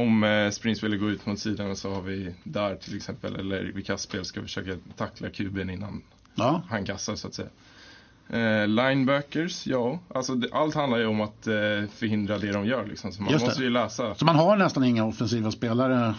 Om 0.00 0.24
eh, 0.24 0.50
springspelet 0.50 1.00
går 1.00 1.10
ut 1.10 1.26
mot 1.26 1.38
sidan 1.38 1.76
så 1.76 1.94
har 1.94 2.02
vi 2.02 2.34
där 2.44 2.76
till 2.76 2.96
exempel, 2.96 3.36
eller 3.36 3.64
vid 3.64 3.86
kastspel 3.86 4.24
ska 4.24 4.40
vi 4.40 4.46
försöka 4.46 4.76
tackla 4.96 5.30
kuben 5.30 5.70
innan 5.70 6.02
ja. 6.34 6.62
han 6.68 6.84
kassar 6.84 7.14
så 7.16 7.28
att 7.28 7.34
säga. 7.34 7.48
Eh, 8.28 8.68
linebackers, 8.68 9.66
ja. 9.66 9.98
Alltså 10.14 10.34
det, 10.34 10.48
allt 10.52 10.74
handlar 10.74 10.98
ju 10.98 11.06
om 11.06 11.20
att 11.20 11.46
eh, 11.46 11.54
förhindra 11.94 12.38
det 12.38 12.52
de 12.52 12.66
gör 12.66 12.86
liksom. 12.86 13.12
Så 13.12 13.22
man 13.22 13.32
Just 13.32 13.44
det. 13.44 13.48
måste 13.48 13.62
ju 13.62 13.70
läsa. 13.70 14.14
Så 14.14 14.24
man 14.24 14.36
har 14.36 14.56
nästan 14.56 14.84
inga 14.84 15.04
offensiva 15.04 15.50
spelare. 15.50 16.14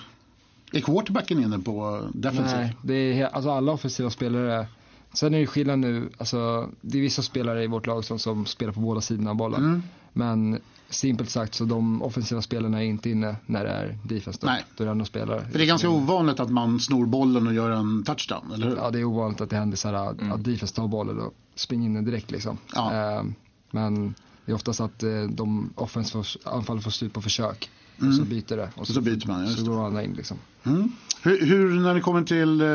Är 0.74 0.81
quarterbacken 0.81 1.43
inne 1.43 1.59
på 1.59 2.07
defensiv? 2.13 2.57
Nej, 2.57 2.75
det 2.81 2.93
är 2.93 3.27
alltså 3.27 3.51
alla 3.51 3.71
offensiva 3.71 4.09
spelare. 4.09 4.67
Sen 5.13 5.33
är 5.33 5.39
det 5.39 5.48
skillnad 5.48 5.79
nu, 5.79 6.09
alltså 6.17 6.69
det 6.81 6.98
är 6.98 7.01
vissa 7.01 7.21
spelare 7.21 7.63
i 7.63 7.67
vårt 7.67 7.88
lag 7.88 8.05
som, 8.05 8.19
som 8.19 8.45
spelar 8.45 8.74
på 8.74 8.79
båda 8.79 9.01
sidorna 9.01 9.29
av 9.29 9.36
bollen. 9.36 9.63
Mm. 9.63 9.83
Men 10.13 10.62
simpelt 10.89 11.29
sagt 11.29 11.55
så 11.55 11.65
de 11.65 12.01
offensiva 12.01 12.41
spelarna 12.41 12.84
är 12.84 12.86
inte 12.88 13.10
inne 13.10 13.36
när 13.46 13.63
det 13.63 13.69
är 13.69 13.98
defense 14.03 14.39
då. 14.41 14.48
Nej. 14.48 14.63
Då 14.77 14.84
är 14.84 14.86
det 14.86 14.91
andra 14.91 15.05
spelare. 15.05 15.46
För 15.51 15.58
det 15.58 15.63
är 15.63 15.67
ganska 15.67 15.89
ovanligt 15.89 16.39
att 16.39 16.50
man 16.50 16.79
snor 16.79 17.05
bollen 17.05 17.48
och 17.48 17.53
gör 17.53 17.72
en 17.72 18.03
touchdown, 18.03 18.51
eller 18.53 18.67
hur? 18.69 18.75
Ja, 18.75 18.89
det 18.91 19.00
är 19.00 19.03
ovanligt 19.03 19.41
att 19.41 19.50
det 19.50 19.55
händer 19.55 19.77
så 19.77 19.88
här 19.88 19.96
att, 19.96 20.22
Mm. 20.22 20.31
att 20.31 20.43
defense 20.43 20.75
tar 20.75 20.88
bollen 20.88 21.19
och 21.19 21.34
springer 21.55 21.86
in 21.86 21.93
den 21.93 22.05
direkt 22.05 22.31
liksom. 22.31 22.58
Ja. 22.75 22.93
Eh, 23.17 23.24
men 23.72 24.13
det 24.46 24.51
är 24.51 24.55
oftast 24.55 24.79
att 24.81 25.03
eh, 25.03 25.24
de 25.29 25.74
offense 25.75 26.12
får, 26.12 26.27
anfall 26.43 26.81
får 26.81 26.91
slut 26.91 27.13
på 27.13 27.22
försök. 27.22 27.69
Mm. 28.00 28.10
Och 28.10 28.15
så 28.15 28.24
byter 28.24 28.58
det. 28.58 28.69
Och 28.75 28.79
Och 28.81 28.88
så 28.88 29.01
byter 29.01 29.27
man, 29.27 29.46
just 29.46 29.60
så 29.60 29.65
går 29.72 29.86
andra 29.86 30.03
in 30.03 30.13
liksom. 30.13 30.38
Mm. 30.63 30.91
Hur, 31.22 31.46
hur, 31.46 31.79
när 31.79 31.93
det 31.93 32.01
kommer 32.01 32.24
till 32.24 32.62
eh, 32.62 32.67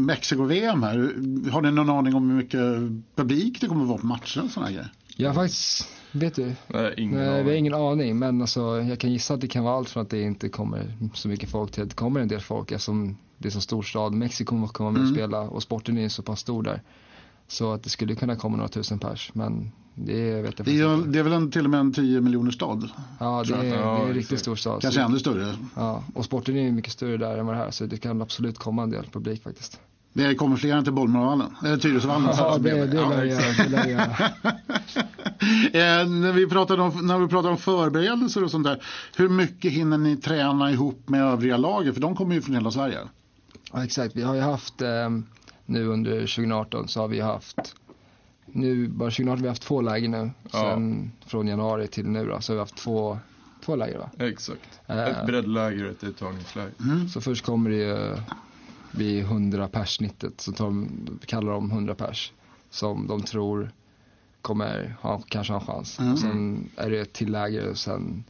Mexiko-VM 0.00 0.82
här, 0.82 0.96
har 1.50 1.62
ni 1.62 1.72
någon 1.72 1.90
aning 1.90 2.14
om 2.14 2.30
hur 2.30 2.36
mycket 2.36 2.60
publik 3.16 3.60
det 3.60 3.66
kommer 3.66 3.82
att 3.82 3.88
vara 3.88 3.98
på 3.98 4.06
matcherna 4.06 4.42
och 4.44 4.50
sådana 4.50 4.70
grejer? 4.70 4.92
Jag 5.16 5.28
har 5.28 5.34
faktiskt, 5.34 5.88
vet 6.12 6.34
du, 6.34 6.52
Nej, 6.68 6.94
ingen 6.96 7.18
Nej, 7.18 7.28
vi 7.28 7.32
har 7.32 7.40
aning. 7.40 7.58
ingen 7.58 7.74
aning, 7.74 8.18
men 8.18 8.40
alltså, 8.40 8.60
jag 8.82 8.98
kan 8.98 9.12
gissa 9.12 9.34
att 9.34 9.40
det 9.40 9.48
kan 9.48 9.64
vara 9.64 9.76
allt 9.76 9.88
från 9.90 10.02
att 10.02 10.10
det 10.10 10.22
inte 10.22 10.48
kommer 10.48 10.94
så 11.14 11.28
mycket 11.28 11.50
folk 11.50 11.72
till 11.72 11.82
att 11.82 11.88
det 11.88 11.94
kommer 11.96 12.20
en 12.20 12.28
del 12.28 12.40
folk 12.40 12.72
eftersom 12.72 13.16
det 13.38 13.48
är 13.48 13.50
så 13.50 13.60
stor 13.60 13.82
stad. 13.82 14.12
Mexiko 14.12 14.66
kommer 14.68 14.90
med 14.90 14.98
Mm. 15.00 15.10
och 15.12 15.16
spela 15.16 15.40
och 15.40 15.62
sporten 15.62 15.98
är 15.98 16.02
ju 16.02 16.08
så 16.08 16.22
pass 16.22 16.40
stor 16.40 16.62
där. 16.62 16.82
Så 17.48 17.72
att 17.72 17.82
det 17.82 17.90
skulle 17.90 18.14
kunna 18.14 18.36
komma 18.36 18.56
några 18.56 18.68
tusen 18.68 18.98
pers, 18.98 19.30
men 19.34 19.72
det 19.94 20.42
vet 20.42 20.58
jag 20.58 20.66
Det 20.66 20.80
är, 20.80 21.12
det 21.12 21.18
är 21.18 21.22
väl 21.22 21.32
en, 21.32 21.50
till 21.50 21.64
och 21.64 21.70
med 21.70 21.80
en 21.80 21.92
10 21.92 22.20
miljoner 22.20 22.50
stad, 22.50 22.88
Ja, 23.20 23.44
det 23.48 23.54
är, 23.54 23.62
det 23.62 23.68
är 23.68 24.06
en 24.08 24.14
riktigt 24.14 24.38
stor 24.40 24.56
stad. 24.56 24.80
kanske 24.82 25.00
ännu 25.00 25.18
större. 25.18 25.54
ja, 25.76 26.04
och 26.14 26.24
sporten 26.24 26.56
är 26.56 26.62
ju 26.62 26.72
mycket 26.72 26.92
större 26.92 27.16
där 27.16 27.38
än 27.38 27.46
vad 27.46 27.54
det 27.54 27.58
här, 27.58 27.70
så 27.70 27.86
det 27.86 27.96
kan 27.96 28.22
absolut 28.22 28.58
komma 28.58 28.82
en 28.82 28.90
del 28.90 29.04
publik 29.12 29.42
faktiskt. 29.42 29.80
Det 30.12 30.34
kommer 30.34 30.56
fler 30.56 30.76
än 30.76 30.84
till 30.84 30.92
Bollmorvallen, 30.92 31.56
eller 31.64 31.76
Tyresövallen. 31.76 32.30
Ja, 32.36 32.58
det, 32.58 32.86
det, 32.86 32.96
Ja, 32.96 33.08
lär 33.08 33.20
det 33.20 33.90
göra, 33.90 34.04
det 35.72 36.00
eh, 36.00 36.08
när, 36.08 36.32
vi 36.32 36.46
pratade 36.46 36.82
om, 36.82 37.06
när 37.06 37.18
vi 37.18 37.28
pratar 37.28 37.50
om 37.50 37.56
förberedelser 37.56 38.44
och 38.44 38.50
sånt 38.50 38.64
där, 38.64 38.82
hur 39.16 39.28
mycket 39.28 39.72
hinner 39.72 39.98
ni 39.98 40.16
träna 40.16 40.70
ihop 40.70 41.08
med 41.08 41.22
övriga 41.22 41.56
lager? 41.56 41.92
För 41.92 42.00
de 42.00 42.16
kommer 42.16 42.34
ju 42.34 42.42
från 42.42 42.54
hela 42.54 42.70
Sverige. 42.70 42.98
Ja, 43.72 43.84
exakt. 43.84 44.16
Vi 44.16 44.22
har 44.22 44.34
ju 44.34 44.40
haft 44.40 44.82
eh, 44.82 45.10
nu 45.66 45.86
under 45.86 46.20
2018 46.20 46.88
så 46.88 47.00
har 47.00 47.08
vi 47.08 47.20
haft 47.20 47.74
nu, 48.46 48.88
bara 48.88 49.10
2018 49.10 49.28
har 49.28 49.42
vi 49.42 49.48
haft 49.48 49.62
två 49.62 49.80
läger 49.80 50.08
nu. 50.08 50.30
Ja. 50.52 50.60
Sen 50.60 51.12
från 51.26 51.48
januari 51.48 51.88
till 51.88 52.08
nu 52.08 52.26
då, 52.26 52.40
så 52.40 52.52
har 52.52 52.54
vi 52.54 52.60
haft 52.60 52.76
två, 52.76 53.18
två 53.64 53.76
läger 53.76 53.98
va? 53.98 54.10
Exakt. 54.18 54.80
Eh. 54.86 54.98
Ett 54.98 55.26
breddläger 55.26 55.84
och 55.84 55.90
ett 55.90 56.04
uttagningsläger. 56.04 56.72
Mm. 56.80 57.08
Så 57.08 57.20
först 57.20 57.44
kommer 57.44 57.70
det 57.70 57.76
ju 57.76 58.16
vid 58.94 59.22
100 59.22 59.68
pers 59.68 59.96
snittet, 59.96 60.40
så 60.40 60.50
de, 60.50 60.88
kallar 61.26 61.52
de 61.52 61.70
100 61.70 61.94
pers 61.94 62.32
som 62.70 63.06
de 63.06 63.22
tror 63.22 63.70
kommer 64.42 64.96
ha, 65.00 65.22
kanske 65.28 65.52
ha 65.52 65.60
en 65.60 65.66
chans. 65.66 65.98
Mm. 65.98 66.12
Och 66.12 66.18
sen 66.18 66.68
är 66.76 66.90
det 66.90 67.00
ett 67.00 67.12
till 67.12 67.32
läger 67.32 67.68
och 67.70 67.78
sen 67.78 68.24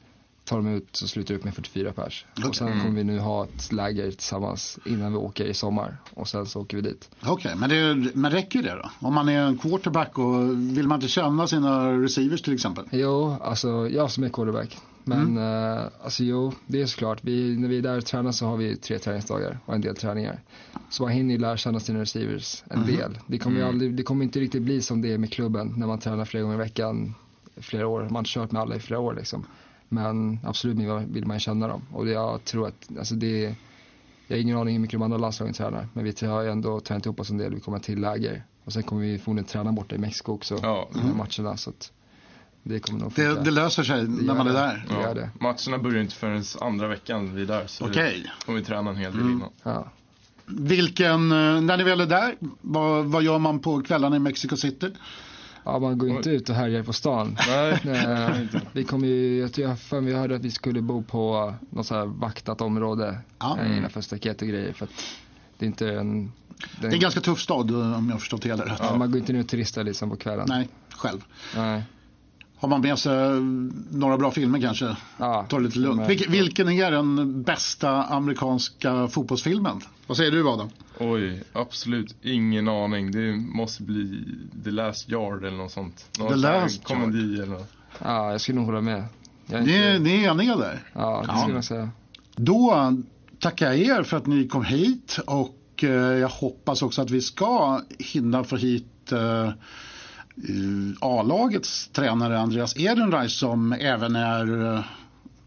tar 0.44 0.56
de 0.56 0.66
ut 0.68 0.88
så 0.96 1.08
slutar 1.08 1.34
det 1.34 1.38
upp 1.38 1.44
med 1.44 1.54
44 1.54 1.92
pers. 1.92 2.26
Okej. 2.36 2.48
Och 2.48 2.56
sen 2.56 2.68
Mm. 2.68 2.80
kommer 2.80 2.94
vi 2.96 3.04
nu 3.04 3.18
ha 3.18 3.44
ett 3.44 3.72
läger 3.72 4.10
tillsammans 4.10 4.78
innan 4.84 5.12
vi 5.12 5.18
åker 5.18 5.44
i 5.44 5.54
sommar 5.54 5.96
och 6.14 6.28
sen 6.28 6.46
så 6.46 6.60
åker 6.60 6.76
vi 6.76 6.82
dit. 6.82 7.10
Okej, 7.26 7.56
men, 7.56 7.70
det, 7.70 8.10
men 8.14 8.30
räcker 8.30 8.62
det 8.62 8.74
då? 8.74 8.90
Om 9.08 9.14
man 9.14 9.28
är 9.28 9.40
en 9.46 9.58
quarterback 9.58 10.18
och 10.18 10.50
vill 10.76 10.88
man 10.88 10.96
inte 10.96 11.08
känna 11.08 11.46
sina 11.46 11.92
receivers 11.92 12.42
till 12.42 12.54
exempel? 12.54 12.84
Jo, 12.92 13.36
alltså 13.40 13.88
jag 13.88 14.10
som 14.10 14.24
är 14.24 14.28
quarterback. 14.28 14.78
Men 15.04 15.38
eh, 15.38 15.84
alltså 16.02 16.24
jo, 16.24 16.52
det 16.66 16.82
är 16.82 16.86
såklart. 16.86 17.18
Vi, 17.24 17.56
när 17.56 17.68
vi 17.68 17.78
är 17.78 17.82
där 17.82 17.98
och 17.98 18.04
tränar 18.04 18.32
så 18.32 18.46
har 18.46 18.56
vi 18.56 18.76
tre 18.76 18.98
träningsdagar 18.98 19.58
och 19.66 19.74
en 19.74 19.80
del 19.80 19.96
träningar. 19.96 20.40
Så 20.90 21.02
man 21.02 21.12
hinner 21.12 21.34
ju 21.34 21.40
lära 21.40 21.56
känna 21.56 21.80
sina 21.80 22.00
receivers 22.00 22.64
en 22.70 22.86
del. 22.86 23.18
Det 23.26 23.38
kommer, 23.38 23.56
ju 23.56 23.62
Mm. 23.62 23.74
aldrig, 23.74 23.94
det 23.94 24.02
kommer 24.02 24.24
inte 24.24 24.40
riktigt 24.40 24.62
bli 24.62 24.82
som 24.82 25.02
det 25.02 25.12
är 25.12 25.18
med 25.18 25.32
klubben 25.32 25.74
när 25.76 25.86
man 25.86 25.98
tränar 25.98 26.24
flera 26.24 26.42
gånger 26.42 26.56
i 26.56 26.58
veckan 26.58 27.14
flera 27.56 27.86
år. 27.86 28.00
Man 28.02 28.14
har 28.14 28.24
kört 28.24 28.52
med 28.52 28.62
alla 28.62 28.76
i 28.76 28.80
flera 28.80 29.00
år 29.00 29.14
liksom. 29.14 29.46
Men 29.88 30.38
absolut 30.44 30.76
vill 31.08 31.26
man 31.26 31.38
känna 31.40 31.68
dem. 31.68 31.82
Och 31.92 32.04
det, 32.04 32.10
jag 32.12 32.44
tror 32.44 32.66
att, 32.68 32.88
alltså 32.98 33.14
det 33.14 33.54
jag 34.26 34.36
har 34.36 34.42
ingen 34.42 34.56
aning 34.58 34.74
hur 34.74 34.80
mycket 34.80 34.98
de 34.98 35.02
andra 35.02 35.18
landslagen 35.18 35.54
tränar. 35.54 35.88
Men 35.92 36.04
vi 36.04 36.26
har 36.26 36.42
ju 36.42 36.50
ändå 36.50 36.80
tränat 36.80 37.06
ihop 37.06 37.20
oss 37.20 37.30
en 37.30 37.38
del. 37.38 37.54
Vi 37.54 37.60
kommer 37.60 37.78
till 37.78 38.00
läger. 38.00 38.44
Och 38.64 38.72
sen 38.72 38.82
kommer 38.82 39.02
vi 39.02 39.18
förmodligen 39.18 39.48
träna 39.48 39.72
borta 39.72 39.94
i 39.94 39.98
Mexiko 39.98 40.32
också. 40.32 40.58
Ja. 40.62 40.88
Här 40.94 41.14
matcherna. 41.14 41.56
Så 41.56 41.70
att 41.70 41.92
det 42.62 42.80
kommer 42.80 43.00
nog 43.00 43.12
Det, 43.14 43.26
funka. 43.26 43.42
det 43.42 43.50
löser 43.50 43.82
sig 43.82 44.02
Det 44.06 44.22
när 44.26 44.34
man 44.34 44.46
är 44.46 44.52
där? 44.52 44.84
Det 44.88 44.94
Ja. 44.94 45.14
det. 45.14 45.30
Matcherna 45.40 45.78
börjar 45.82 46.00
inte 46.02 46.14
förrän 46.14 46.44
andra 46.60 46.88
veckan 46.88 47.34
vi 47.34 47.42
är 47.42 47.46
där. 47.46 47.66
Så 47.66 47.86
Okej. 47.86 48.22
det 48.38 48.44
kommer 48.46 48.58
vi 48.58 48.64
träna 48.64 48.90
en 48.90 48.96
hel 48.96 49.12
del 49.12 49.20
Mm. 49.20 49.32
innan. 49.32 49.50
Ja. 49.62 49.90
Vilken, 50.46 51.32
eh, 51.32 51.60
när 51.60 51.76
ni 51.76 51.84
väl 51.84 52.00
är 52.00 52.06
där, 52.06 52.34
vad, 52.60 53.04
vad 53.04 53.22
gör 53.22 53.38
man 53.38 53.58
på 53.58 53.82
kvällarna 53.82 54.16
i 54.16 54.18
Mexico 54.18 54.56
City? 54.56 54.86
ja, 55.64 55.78
man 55.78 55.98
går 55.98 56.08
inte 56.10 56.30
ut 56.30 56.48
och 56.48 56.54
härjar 56.54 56.82
på 56.82 56.92
stan. 56.92 57.36
Nej, 57.48 57.80
Eh, 57.84 58.30
vi 58.72 58.84
kommer 58.84 59.06
ju, 59.08 59.38
jag 59.40 59.52
tror 59.52 59.68
jag 59.68 59.80
för 59.80 60.00
vi 60.00 60.14
hörde 60.14 60.36
att 60.36 60.42
vi 60.44 60.50
skulle 60.50 60.82
bo 60.82 61.02
på 61.02 61.54
något 61.70 61.86
så 61.86 61.94
här 61.94 62.04
vaktat 62.06 62.60
område 62.60 63.18
Ja. 63.38 63.58
innanför 63.66 64.00
staket 64.00 64.42
och 64.42 64.48
grejer 64.48 64.72
för 64.72 64.84
att 64.84 64.90
det 65.58 65.64
är 65.64 65.66
inte 65.66 65.88
en... 65.88 66.32
Det 66.80 66.86
är 66.86 66.92
en 66.92 67.00
ganska 67.00 67.20
tuff 67.20 67.40
stad 67.40 67.70
om 67.70 68.06
jag 68.06 68.14
har 68.14 68.18
förstått 68.18 68.42
det 68.42 68.48
hela 68.48 68.64
rätt. 68.64 68.78
ja, 68.80 68.96
man 68.96 69.10
går 69.10 69.18
inte 69.20 69.32
ner 69.32 69.40
och 69.40 69.48
turistar 69.48 69.84
liksom 69.84 70.10
på 70.10 70.16
kvällen. 70.16 70.46
Nej, 70.48 70.68
själv. 70.90 71.24
Nej. 71.56 71.82
Har 72.62 72.68
man 72.68 72.80
med 72.80 72.98
sig 72.98 73.40
några 73.90 74.18
bra 74.18 74.30
filmer 74.30 74.60
kanske? 74.60 74.96
Ja, 75.18 75.46
Ta 75.48 75.56
det 75.58 75.62
lite 75.64 75.78
lugnt. 75.78 75.96
men- 75.98 76.08
Vilken, 76.08 76.32
vilken 76.32 76.68
är 76.68 76.90
den 76.90 77.42
bästa 77.42 78.02
amerikanska 78.02 79.08
fotbollsfilmen? 79.08 79.80
Vad 80.06 80.16
säger 80.16 80.30
du 80.30 80.48
Adam? 80.48 80.68
Oj, 80.98 81.42
absolut 81.52 82.14
ingen 82.22 82.68
aning. 82.68 83.10
Det 83.10 83.32
måste 83.36 83.82
bli 83.82 84.24
The 84.64 84.70
Last 84.70 85.08
Yard 85.08 85.44
eller 85.44 85.56
något 85.56 85.72
sånt. 85.72 86.06
Någon 86.18 86.28
The 86.28 86.34
Last 86.36 86.84
komedi 86.84 87.40
eller. 87.42 87.64
Ja, 88.04 88.30
jag 88.32 88.40
skulle 88.40 88.56
nog 88.58 88.66
hålla 88.66 88.80
med. 88.80 89.04
Ni 89.46 89.54
är, 89.56 89.96
inte... 89.96 89.98
ni 89.98 90.24
är 90.24 90.30
eniga 90.30 90.56
där? 90.56 90.82
Ja, 90.92 91.22
det 91.26 91.32
Ja. 91.32 91.38
skulle 91.38 91.54
jag 91.54 91.64
säga. 91.64 91.90
Då 92.36 92.92
tackar 93.38 93.66
jag 93.72 93.78
er 93.98 94.02
för 94.02 94.16
att 94.16 94.26
ni 94.26 94.48
kom 94.48 94.64
hit 94.64 95.18
och 95.26 95.58
eh, 95.84 95.90
jag 95.90 96.28
hoppas 96.28 96.82
också 96.82 97.02
att 97.02 97.10
vi 97.10 97.20
ska 97.20 97.80
hinna 97.98 98.44
få 98.44 98.56
hit 98.56 99.12
eh, 99.12 99.50
A-lagets 101.00 101.88
tränare 101.88 102.38
Andreas 102.40 102.76
Ehrenreich 102.76 103.32
som 103.32 103.72
även 103.72 104.16
är 104.16 104.74
eh, 104.74 104.80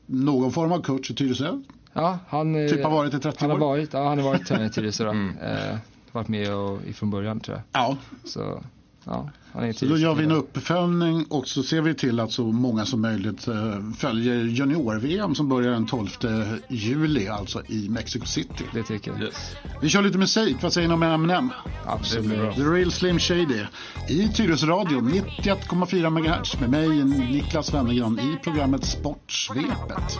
någon 0.05 0.51
form 0.51 0.71
av 0.71 0.81
coach 0.81 1.11
i 1.11 1.15
Tyresö. 1.15 1.61
Ja, 1.93 2.19
han, 2.27 2.55
eh, 2.55 2.69
Typ 2.69 2.83
har 2.83 2.91
varit 2.91 3.13
i 3.13 3.19
30 3.19 3.37
han 3.41 3.49
har 3.49 3.57
år. 3.57 3.59
varit, 3.61 3.93
ja, 3.93 4.07
han 4.09 4.17
har 4.17 4.25
varit 4.25 4.47
tränare 4.47 4.67
i 4.67 4.69
Tyresö. 4.69 5.09
Mm. 5.09 5.37
Eh, 5.37 5.77
varit 6.11 6.27
med 6.27 6.53
och, 6.55 6.79
ifrån 6.87 7.09
början 7.09 7.39
tror 7.39 7.57
jag. 7.57 7.81
Ja, 7.81 7.97
Så, 8.25 8.63
ja, 9.05 9.29
han 9.51 9.63
är 9.63 9.67
i 9.67 9.73
så 9.73 9.85
då 9.85 9.97
gör 9.97 10.15
vi 10.15 10.23
en 10.23 10.31
uppföljning 10.31 11.25
och 11.29 11.47
så 11.47 11.63
ser 11.63 11.81
vi 11.81 11.93
till 11.93 12.19
att 12.19 12.31
så 12.31 12.43
många 12.43 12.85
som 12.85 13.01
möjligt 13.01 13.47
eh, 13.47 13.91
följer 13.97 14.43
junior-VM 14.43 15.35
som 15.35 15.49
börjar 15.49 15.71
den 15.71 15.85
12 15.85 16.07
juli, 16.69 17.27
alltså 17.27 17.61
i 17.67 17.89
Mexico 17.89 18.25
City. 18.25 18.63
Det 18.73 18.83
tycker 18.83 19.11
jag. 19.11 19.21
Yes. 19.21 19.55
Vi 19.81 19.89
kör 19.89 20.01
lite 20.01 20.17
musik, 20.17 20.55
vad 20.61 20.73
säger 20.73 20.87
ni 20.87 20.93
om 20.93 21.03
Eminem? 21.03 21.51
Absolut. 21.85 22.55
The 22.55 22.61
Real 22.61 22.91
Slim 22.91 23.19
Shady 23.19 23.65
i 24.09 24.27
Tyresö 24.27 24.65
radio 24.65 24.99
91,4 24.99 26.09
MHz 26.09 26.59
med 26.59 26.69
mig 26.69 27.03
Niklas 27.03 27.73
Wennergren 27.73 28.19
i 28.19 28.37
programmet 28.43 28.85
Sportsvepet. 28.85 30.19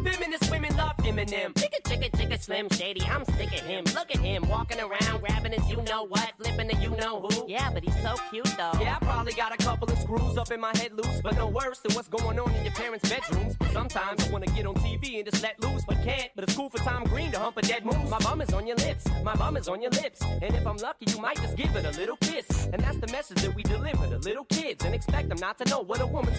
Feminist 0.11 0.51
women 0.51 0.75
love 0.75 0.97
Eminem. 0.97 1.53
Chicka, 1.53 1.81
chicka, 1.83 2.11
chicka, 2.11 2.41
Slim 2.41 2.69
Shady. 2.69 3.01
I'm 3.03 3.23
sick 3.23 3.53
of 3.53 3.65
him. 3.65 3.85
Look 3.95 4.11
at 4.11 4.17
him 4.17 4.47
walking 4.49 4.79
around, 4.79 5.21
grabbing 5.21 5.53
his 5.53 5.69
you 5.69 5.81
know 5.83 6.03
what, 6.05 6.33
flipping 6.37 6.67
the 6.67 6.75
you 6.75 6.89
know 6.97 7.21
who. 7.21 7.45
Yeah, 7.47 7.69
but 7.73 7.83
he's 7.83 7.95
so 8.01 8.15
cute 8.29 8.53
though. 8.57 8.73
Yeah, 8.81 8.97
I 8.99 9.05
probably 9.05 9.33
got 9.33 9.53
a 9.53 9.57
couple 9.57 9.89
of 9.89 9.97
screws 9.99 10.37
up 10.37 10.51
in 10.51 10.59
my 10.59 10.75
head 10.75 10.91
loose, 10.91 11.21
but 11.23 11.37
no 11.37 11.47
worse 11.47 11.79
than 11.79 11.93
what's 11.93 12.09
going 12.09 12.37
on 12.37 12.51
in 12.55 12.65
your 12.65 12.73
parents' 12.73 13.09
bedrooms. 13.09 13.55
Sometimes 13.71 14.27
I 14.27 14.31
wanna 14.31 14.47
get 14.47 14.65
on 14.65 14.75
TV 14.75 15.15
and 15.19 15.31
just 15.31 15.41
let 15.41 15.57
loose, 15.61 15.85
but 15.87 15.95
can't. 16.03 16.29
But 16.35 16.43
it's 16.43 16.55
cool 16.55 16.69
for 16.69 16.79
Tom 16.79 17.05
Green 17.05 17.31
to 17.31 17.39
hump 17.39 17.57
a 17.57 17.61
dead 17.61 17.85
moose. 17.85 18.09
My 18.09 18.19
bum 18.19 18.41
is 18.41 18.53
on 18.53 18.67
your 18.67 18.77
lips. 18.77 19.05
My 19.23 19.35
bum 19.35 19.55
is 19.55 19.69
on 19.69 19.81
your 19.81 19.91
lips. 19.91 20.21
And 20.41 20.53
if 20.53 20.67
I'm 20.67 20.77
lucky, 20.77 21.05
you 21.09 21.21
might 21.21 21.37
just 21.37 21.55
give 21.55 21.73
it 21.73 21.85
a 21.85 21.97
little 21.97 22.17
kiss. 22.17 22.67
And 22.73 22.81
that's 22.83 22.97
the 22.97 23.07
message 23.07 23.41
that 23.43 23.55
we 23.55 23.63
deliver 23.63 24.07
to 24.07 24.17
little 24.17 24.45
kids 24.45 24.83
and 24.83 24.93
expect 24.93 25.29
them 25.29 25.39
not 25.39 25.57
to 25.59 25.69
know 25.69 25.79
what 25.79 26.01
a 26.01 26.05
woman's 26.05 26.37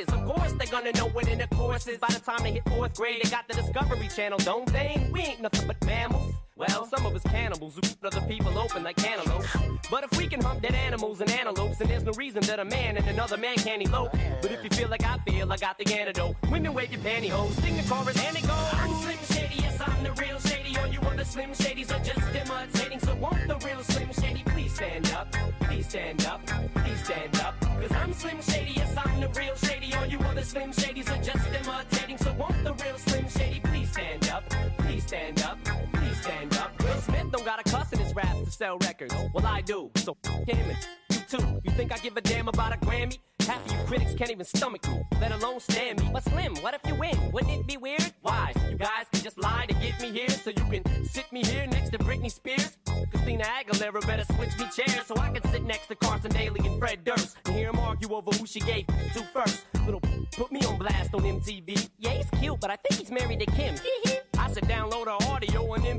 is. 0.00 0.08
Of 0.08 0.24
course, 0.24 0.52
they're 0.52 0.70
gonna 0.70 0.92
know 0.92 1.08
what 1.08 1.28
intercourse 1.28 1.86
is. 1.86 1.98
By 1.98 2.08
the 2.08 2.20
time 2.20 2.42
they 2.42 2.52
hit 2.52 2.68
fourth 2.68 2.94
grade, 3.00 3.18
they 3.22 3.30
got 3.30 3.48
the 3.48 3.54
Discovery 3.54 4.08
Channel, 4.08 4.38
don't 4.40 4.70
they? 4.74 5.08
We 5.10 5.20
ain't 5.20 5.40
nothing 5.40 5.66
but 5.66 5.82
mammals. 5.86 6.34
Well, 6.54 6.84
some 6.84 7.06
of 7.06 7.14
us 7.14 7.22
cannibals 7.22 7.74
who 7.76 7.80
cut 7.80 8.14
other 8.14 8.26
people 8.26 8.58
open 8.58 8.82
like 8.82 8.96
cantaloupes. 8.96 9.48
But 9.90 10.04
if 10.04 10.18
we 10.18 10.26
can 10.26 10.42
hump 10.42 10.60
dead 10.60 10.74
animals 10.74 11.22
and 11.22 11.30
antelopes, 11.30 11.78
then 11.78 11.88
there's 11.88 12.04
no 12.04 12.12
reason 12.12 12.42
that 12.42 12.58
a 12.58 12.64
man 12.66 12.98
and 12.98 13.06
another 13.08 13.38
man 13.38 13.56
can't 13.56 13.80
elope. 13.80 14.12
But 14.42 14.52
if 14.52 14.62
you 14.62 14.68
feel 14.68 14.90
like 14.90 15.02
I 15.02 15.16
feel, 15.26 15.50
I 15.50 15.56
got 15.56 15.78
the 15.78 15.86
antidote. 15.98 16.36
Women 16.50 16.74
wave 16.74 16.92
your 16.92 17.00
pantyhose, 17.00 17.54
sing 17.62 17.74
the 17.78 17.84
chorus, 17.88 18.22
and 18.26 18.36
it 18.36 18.42
goes. 18.42 18.74
I'm 18.74 18.92
Slim 19.00 19.18
Shady, 19.32 19.62
yes, 19.62 19.80
I'm 19.80 20.04
the 20.04 20.12
real 20.20 20.38
Shady. 20.38 20.76
All 20.76 20.86
you 20.86 21.00
other 21.00 21.24
Slim 21.24 21.52
Shadys 21.52 21.90
are 21.96 22.04
just 22.04 22.26
imitating. 22.36 23.00
So 23.00 23.14
won't 23.14 23.48
the 23.48 23.56
real 23.66 23.82
Slim 23.82 24.12
Shady 24.12 24.42
please 24.44 24.74
stand 24.74 25.10
up? 25.12 25.32
Please 25.62 25.88
stand 25.88 26.26
up, 26.26 26.46
please 26.74 27.02
stand 27.02 27.40
up. 27.40 27.58
Cause 27.60 27.92
I'm 27.92 28.12
Slim 28.12 28.42
Shady, 28.42 28.72
yes, 28.76 28.94
I'm 28.94 29.20
the 29.22 29.28
real 29.28 29.56
Shady. 29.56 29.94
All 29.94 30.04
you 30.04 30.18
other 30.18 30.42
Slim 30.42 30.70
Shadys 30.72 31.08
are 31.08 31.22
just 31.22 31.46
imitating. 31.46 31.89
Raps 38.14 38.44
to 38.44 38.50
sell 38.50 38.78
records. 38.78 39.14
Well, 39.32 39.46
I 39.46 39.60
do, 39.60 39.90
so 39.96 40.16
him 40.46 40.70
and 40.70 40.78
you 41.10 41.18
too. 41.28 41.60
You 41.64 41.70
think 41.72 41.92
I 41.92 41.98
give 41.98 42.16
a 42.16 42.20
damn 42.20 42.48
about 42.48 42.72
a 42.72 42.76
Grammy? 42.78 43.18
Half 43.40 43.64
of 43.66 43.72
you 43.72 43.78
critics 43.86 44.14
can't 44.14 44.30
even 44.30 44.44
stomach 44.44 44.86
me, 44.88 45.02
let 45.20 45.32
alone 45.32 45.60
stand 45.60 46.00
me. 46.00 46.10
But 46.12 46.24
Slim, 46.24 46.54
what 46.56 46.74
if 46.74 46.80
you 46.86 46.94
win? 46.94 47.16
Wouldn't 47.32 47.52
it 47.52 47.66
be 47.66 47.76
weird? 47.76 48.12
Why? 48.22 48.52
You 48.70 48.76
guys 48.76 49.06
can 49.12 49.22
just 49.22 49.38
lie 49.38 49.66
to 49.66 49.74
get 49.74 50.00
me 50.00 50.10
here, 50.10 50.28
so 50.28 50.50
you 50.50 50.64
can 50.70 51.04
sit 51.04 51.32
me 51.32 51.42
here 51.42 51.66
next 51.66 51.90
to 51.90 51.98
Britney 51.98 52.30
Spears. 52.30 52.76
Christina 53.10 53.44
Aguilera 53.44 54.06
better 54.06 54.24
switch 54.34 54.56
me 54.58 54.66
chairs 54.74 55.06
so 55.06 55.16
I 55.16 55.30
can 55.30 55.42
sit 55.50 55.64
next 55.64 55.88
to 55.88 55.96
Carson 55.96 56.30
Daly 56.30 56.60
and 56.66 56.78
Fred 56.78 57.04
Durst 57.04 57.36
and 57.46 57.54
hear 57.56 57.70
them 57.70 57.80
argue 57.80 58.12
over 58.12 58.30
who 58.32 58.46
she 58.46 58.60
gave 58.60 58.86
to 58.86 59.22
first. 59.32 59.64
Little 59.84 60.00
put 60.32 60.52
me 60.52 60.60
on 60.66 60.78
blast 60.78 61.14
on 61.14 61.22
MTV. 61.22 61.88
Yeah, 61.98 62.10
he's 62.10 62.30
cute, 62.40 62.60
but 62.60 62.70
I 62.70 62.76
think 62.76 63.00
he's 63.00 63.10
married 63.10 63.40
to 63.40 63.46
Kim. 63.46 63.74
I 64.38 64.50
said 64.52 64.64
download 64.64 65.06
her 65.06 65.19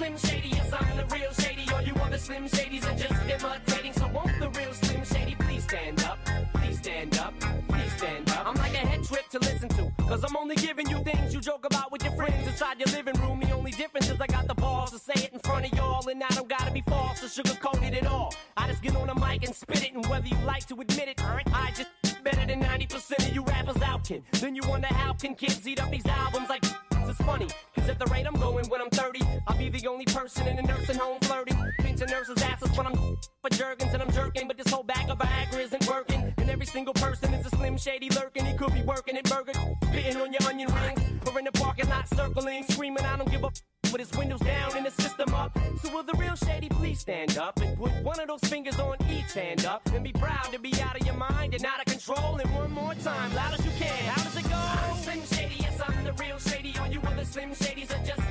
Slim 0.00 0.16
Shady, 0.16 0.48
yes, 0.48 0.72
I'm 0.72 0.96
the 0.96 1.04
real 1.14 1.30
Shady. 1.34 1.70
All 1.74 1.82
you 1.82 1.92
other 1.96 2.16
Slim 2.16 2.48
Shadys 2.48 2.90
are 2.90 2.96
just 2.96 3.20
imitating. 3.28 3.92
So 3.92 4.08
won't 4.08 4.32
the 4.40 4.48
real 4.58 4.72
Slim 4.72 5.04
Shady 5.04 5.34
please 5.34 5.64
stand 5.64 6.02
up? 6.04 6.18
Please 6.54 6.78
stand 6.78 7.18
up, 7.18 7.34
please 7.68 7.92
stand 7.98 8.30
up. 8.30 8.46
I'm 8.46 8.54
like 8.54 8.72
a 8.72 8.78
head 8.78 9.04
trip 9.04 9.28
to 9.28 9.38
listen 9.40 9.68
to. 9.68 9.92
Cause 10.08 10.24
I'm 10.24 10.34
only 10.38 10.56
giving 10.56 10.88
you 10.88 11.04
things 11.04 11.34
you 11.34 11.40
joke 11.42 11.66
about 11.66 11.92
with 11.92 12.02
your 12.02 12.14
friends 12.14 12.48
inside 12.48 12.78
your 12.78 12.88
living 12.96 13.12
room. 13.20 13.40
The 13.40 13.50
only 13.50 13.72
difference 13.72 14.08
is 14.08 14.18
I 14.18 14.26
got 14.26 14.48
the 14.48 14.54
balls 14.54 14.90
to 14.92 14.98
say 14.98 15.22
it 15.22 15.34
in 15.34 15.38
front 15.40 15.70
of 15.70 15.76
y'all. 15.76 16.08
And 16.08 16.22
I 16.24 16.28
don't 16.28 16.48
gotta 16.48 16.70
be 16.70 16.80
false 16.88 17.22
or 17.22 17.42
sugarcoat 17.42 17.86
it 17.86 17.92
at 17.92 18.06
all. 18.06 18.32
I 18.56 18.68
just 18.68 18.80
get 18.82 18.96
on 18.96 19.08
the 19.08 19.14
mic 19.14 19.44
and 19.44 19.54
spit 19.54 19.84
it. 19.84 19.92
And 19.92 20.06
whether 20.06 20.26
you 20.26 20.38
like 20.46 20.64
to 20.68 20.80
admit 20.80 21.08
it, 21.08 21.20
I 21.22 21.72
just 21.76 21.90
better 22.24 22.46
than 22.46 22.62
90% 22.62 23.28
of 23.28 23.34
you 23.34 23.42
rappers 23.42 23.82
out, 23.82 24.04
kid. 24.04 24.22
Then 24.32 24.56
you 24.56 24.62
wonder 24.66 24.88
how 24.88 25.12
can 25.12 25.34
kids 25.34 25.68
eat 25.68 25.78
up 25.78 25.90
these 25.90 26.06
albums 26.06 26.48
like 26.48 26.64
it's 27.10 27.20
funny, 27.22 27.48
cause 27.74 27.88
at 27.88 27.98
the 27.98 28.06
rate 28.06 28.24
I'm 28.24 28.34
going 28.34 28.68
when 28.68 28.80
I'm 28.80 28.90
30, 28.90 29.20
I'll 29.48 29.58
the 29.80 29.88
only 29.88 30.04
person 30.04 30.46
in 30.46 30.58
a 30.58 30.62
nursing 30.62 30.96
home 30.96 31.18
flirting. 31.22 31.56
Pinching 31.78 32.08
nurses' 32.08 32.42
asses 32.42 32.76
when 32.76 32.86
I'm 32.86 32.94
for 32.94 33.50
jerkins 33.50 33.92
and 33.94 34.02
I'm 34.02 34.12
jerking, 34.12 34.46
but 34.46 34.56
this 34.58 34.70
whole 34.70 34.82
bag 34.82 35.08
of 35.08 35.18
Viagra 35.18 35.60
isn't 35.60 35.88
working. 35.88 36.34
And 36.36 36.50
every 36.50 36.66
single 36.66 36.94
person 36.94 37.32
is 37.32 37.46
a 37.46 37.50
slim 37.50 37.78
shady 37.78 38.10
lurking. 38.10 38.44
He 38.44 38.54
could 38.56 38.74
be 38.74 38.82
working 38.82 39.16
at 39.16 39.24
Burger, 39.24 39.52
spitting 39.84 40.16
on 40.18 40.32
your 40.32 40.42
onion 40.48 40.72
rings, 40.74 41.00
or 41.26 41.38
in 41.38 41.44
the 41.44 41.52
parking 41.52 41.88
lot 41.88 42.08
circling, 42.08 42.64
screaming, 42.64 43.04
I 43.04 43.16
don't 43.16 43.30
give 43.30 43.44
a 43.44 43.50
with 43.92 44.00
his 44.00 44.16
windows 44.16 44.38
down 44.40 44.76
and 44.76 44.84
his 44.84 44.94
system 44.94 45.34
up. 45.34 45.58
So 45.82 45.92
will 45.92 46.04
the 46.04 46.14
real 46.14 46.36
shady 46.36 46.68
please 46.68 47.00
stand 47.00 47.38
up 47.38 47.60
and 47.60 47.76
put 47.76 47.92
one 48.04 48.20
of 48.20 48.28
those 48.28 48.40
fingers 48.48 48.78
on 48.78 48.96
each 49.10 49.32
hand 49.32 49.64
up 49.64 49.84
and 49.92 50.04
be 50.04 50.12
proud 50.12 50.52
to 50.52 50.60
be 50.60 50.72
out 50.80 51.00
of 51.00 51.04
your 51.04 51.16
mind 51.16 51.54
and 51.54 51.64
out 51.64 51.80
of 51.80 51.86
control. 51.86 52.36
And 52.36 52.48
one 52.54 52.70
more 52.70 52.94
time, 52.94 53.34
loud 53.34 53.54
as 53.54 53.64
you 53.64 53.72
can. 53.78 54.04
How 54.04 54.22
does 54.22 54.36
it 54.36 54.48
go? 54.48 54.54
I'm 54.54 54.96
Slim 54.98 55.24
Shady, 55.24 55.56
yes, 55.58 55.80
I'm 55.84 56.04
the 56.04 56.12
real 56.12 56.38
shady. 56.38 56.74
All 56.78 56.86
you 56.86 57.00
other 57.00 57.24
Slim 57.24 57.50
Shadys 57.50 57.90
are 57.90 58.06
just 58.06 58.29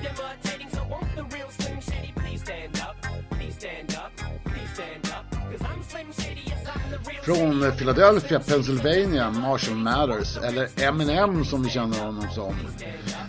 Från 7.24 7.63
eh, 7.63 7.76
Philadelphia, 7.76 8.39
Pennsylvania, 8.39 9.32
Marshall 9.32 9.76
Mathers, 9.76 10.38
eller 10.38 10.84
Eminem 10.84 11.45
som 11.45 11.63
vi 11.63 11.69
känner 11.69 12.06
honom 12.06 12.28
som. 12.32 12.56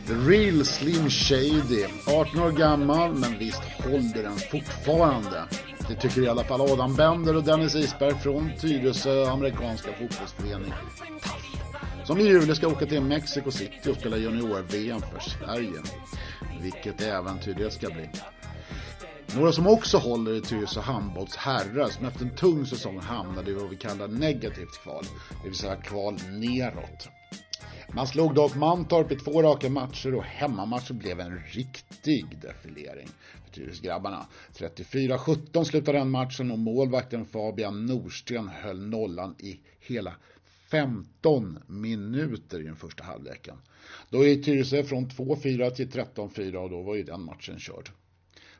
The 0.06 0.14
Real 0.14 0.64
Slim 0.64 1.10
Shady. 1.10 1.86
18 2.06 2.40
år 2.40 2.50
gammal, 2.50 3.14
men 3.14 3.38
visst 3.38 3.62
håller 3.84 4.22
den 4.22 4.36
fortfarande. 4.36 5.44
Det 5.88 5.94
tycker 5.94 6.22
i 6.22 6.28
alla 6.28 6.44
fall 6.44 6.60
Adam 6.60 6.96
Bender 6.96 7.36
och 7.36 7.44
Dennis 7.44 7.74
Isberg 7.74 8.14
från 8.14 8.50
Tyresö 8.60 9.30
amerikanska 9.30 9.92
fotbollsförening 9.92 10.72
som 12.10 12.18
i 12.20 12.22
juli 12.22 12.54
ska 12.54 12.68
åka 12.68 12.86
till 12.86 13.02
Mexico 13.02 13.50
City 13.50 13.90
och 13.90 13.96
spela 13.96 14.16
junior-VM 14.16 15.00
för 15.00 15.20
Sverige. 15.20 15.80
Vilket 16.60 17.00
äventyr 17.00 17.54
det 17.54 17.70
ska 17.70 17.86
bli. 17.86 18.10
Några 19.36 19.52
som 19.52 19.66
också 19.66 19.98
håller 19.98 20.34
i 20.34 20.40
Tyresö 20.40 20.80
handbolls 20.80 21.36
herrar 21.36 21.88
som 21.88 22.06
efter 22.06 22.24
en 22.24 22.36
tung 22.36 22.66
säsong 22.66 22.98
hamnade 22.98 23.50
i 23.50 23.54
vad 23.54 23.70
vi 23.70 23.76
kallar 23.76 24.08
negativt 24.08 24.82
kval, 24.82 25.04
det 25.42 25.48
vill 25.48 25.58
säga 25.58 25.76
kval 25.76 26.14
neråt. 26.30 27.08
Man 27.94 28.06
slog 28.06 28.34
dock 28.34 28.56
Mantorp 28.56 29.12
i 29.12 29.16
två 29.16 29.42
raka 29.42 29.68
matcher 29.68 30.14
och 30.14 30.24
hemmamatchen 30.24 30.98
blev 30.98 31.20
en 31.20 31.38
riktig 31.38 32.38
defilering 32.42 33.08
för 33.44 33.52
Tyresögrabbarna. 33.52 34.26
34-17 34.54 35.64
slutade 35.64 35.98
den 35.98 36.10
matchen 36.10 36.50
och 36.50 36.58
målvakten 36.58 37.24
Fabian 37.24 37.86
Norsten 37.86 38.48
höll 38.48 38.88
nollan 38.88 39.34
i 39.38 39.60
hela 39.80 40.14
15 40.70 41.58
minuter 41.66 42.60
i 42.60 42.64
den 42.64 42.76
första 42.76 43.04
halvleken. 43.04 43.56
Då 44.10 44.26
gick 44.26 44.44
Tyresö 44.44 44.84
från 44.84 45.06
2-4 45.06 45.70
till 45.70 45.90
13-4 45.90 46.54
och 46.54 46.70
då 46.70 46.82
var 46.82 46.94
ju 46.94 47.02
den 47.02 47.24
matchen 47.24 47.58
körd. 47.58 47.90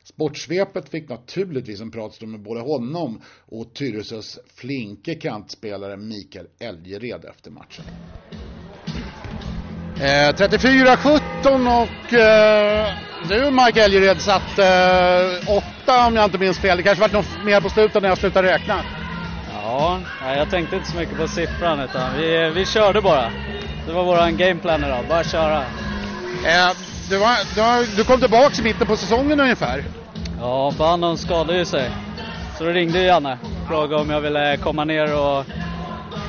Sportsvepet 0.03 0.89
fick 0.89 1.09
naturligtvis 1.09 1.81
en 1.81 1.91
pratstund 1.91 2.31
med 2.31 2.41
både 2.41 2.59
honom 2.59 3.21
och 3.45 3.73
Tyresös 3.73 4.39
flinke 4.55 5.15
kantspelare 5.15 5.97
Mikael 5.97 6.45
Elgered 6.59 7.25
efter 7.25 7.51
matchen. 7.51 7.85
Eh, 9.95 10.33
34-17 10.33 11.81
och 11.81 12.13
eh, 12.13 12.93
du 13.29 13.51
Mike 13.51 13.83
Elgered 13.83 14.21
satt 14.21 14.59
eh, 14.59 15.57
åtta 15.57 16.07
om 16.07 16.15
jag 16.15 16.25
inte 16.25 16.37
minns 16.37 16.59
fel. 16.59 16.77
Det 16.77 16.83
kanske 16.83 17.01
varit 17.01 17.13
något 17.13 17.45
mer 17.45 17.61
på 17.61 17.69
slutet 17.69 18.01
när 18.01 18.09
jag 18.09 18.17
slutade 18.17 18.53
räkna. 18.53 18.83
Ja, 19.53 19.99
jag 20.35 20.49
tänkte 20.49 20.75
inte 20.75 20.91
så 20.91 20.97
mycket 20.97 21.17
på 21.17 21.27
siffran 21.27 21.79
utan 21.79 22.17
vi, 22.17 22.51
vi 22.55 22.65
körde 22.65 23.01
bara. 23.01 23.31
Det 23.87 23.91
var 23.93 24.03
våran 24.03 24.37
gameplan 24.37 24.83
idag, 24.83 25.05
bara 25.09 25.23
köra. 25.23 25.59
Eh, 26.45 26.71
du, 27.11 27.17
var, 27.17 27.55
du, 27.55 27.61
var, 27.61 27.97
du 27.97 28.03
kom 28.03 28.19
tillbaka 28.19 28.55
i 28.59 28.63
mitten 28.63 28.87
på 28.87 28.97
säsongen 28.97 29.39
ungefär. 29.39 29.83
Ja, 30.39 30.73
Bannon 30.77 31.17
skadade 31.17 31.57
ju 31.57 31.65
sig. 31.65 31.91
Så 32.57 32.63
då 32.63 32.69
ringde 32.69 33.03
Janne 33.03 33.37
och 33.61 33.67
frågade 33.67 34.01
om 34.01 34.09
jag 34.09 34.21
ville 34.21 34.57
komma 34.57 34.85
ner 34.85 35.15
och, 35.15 35.39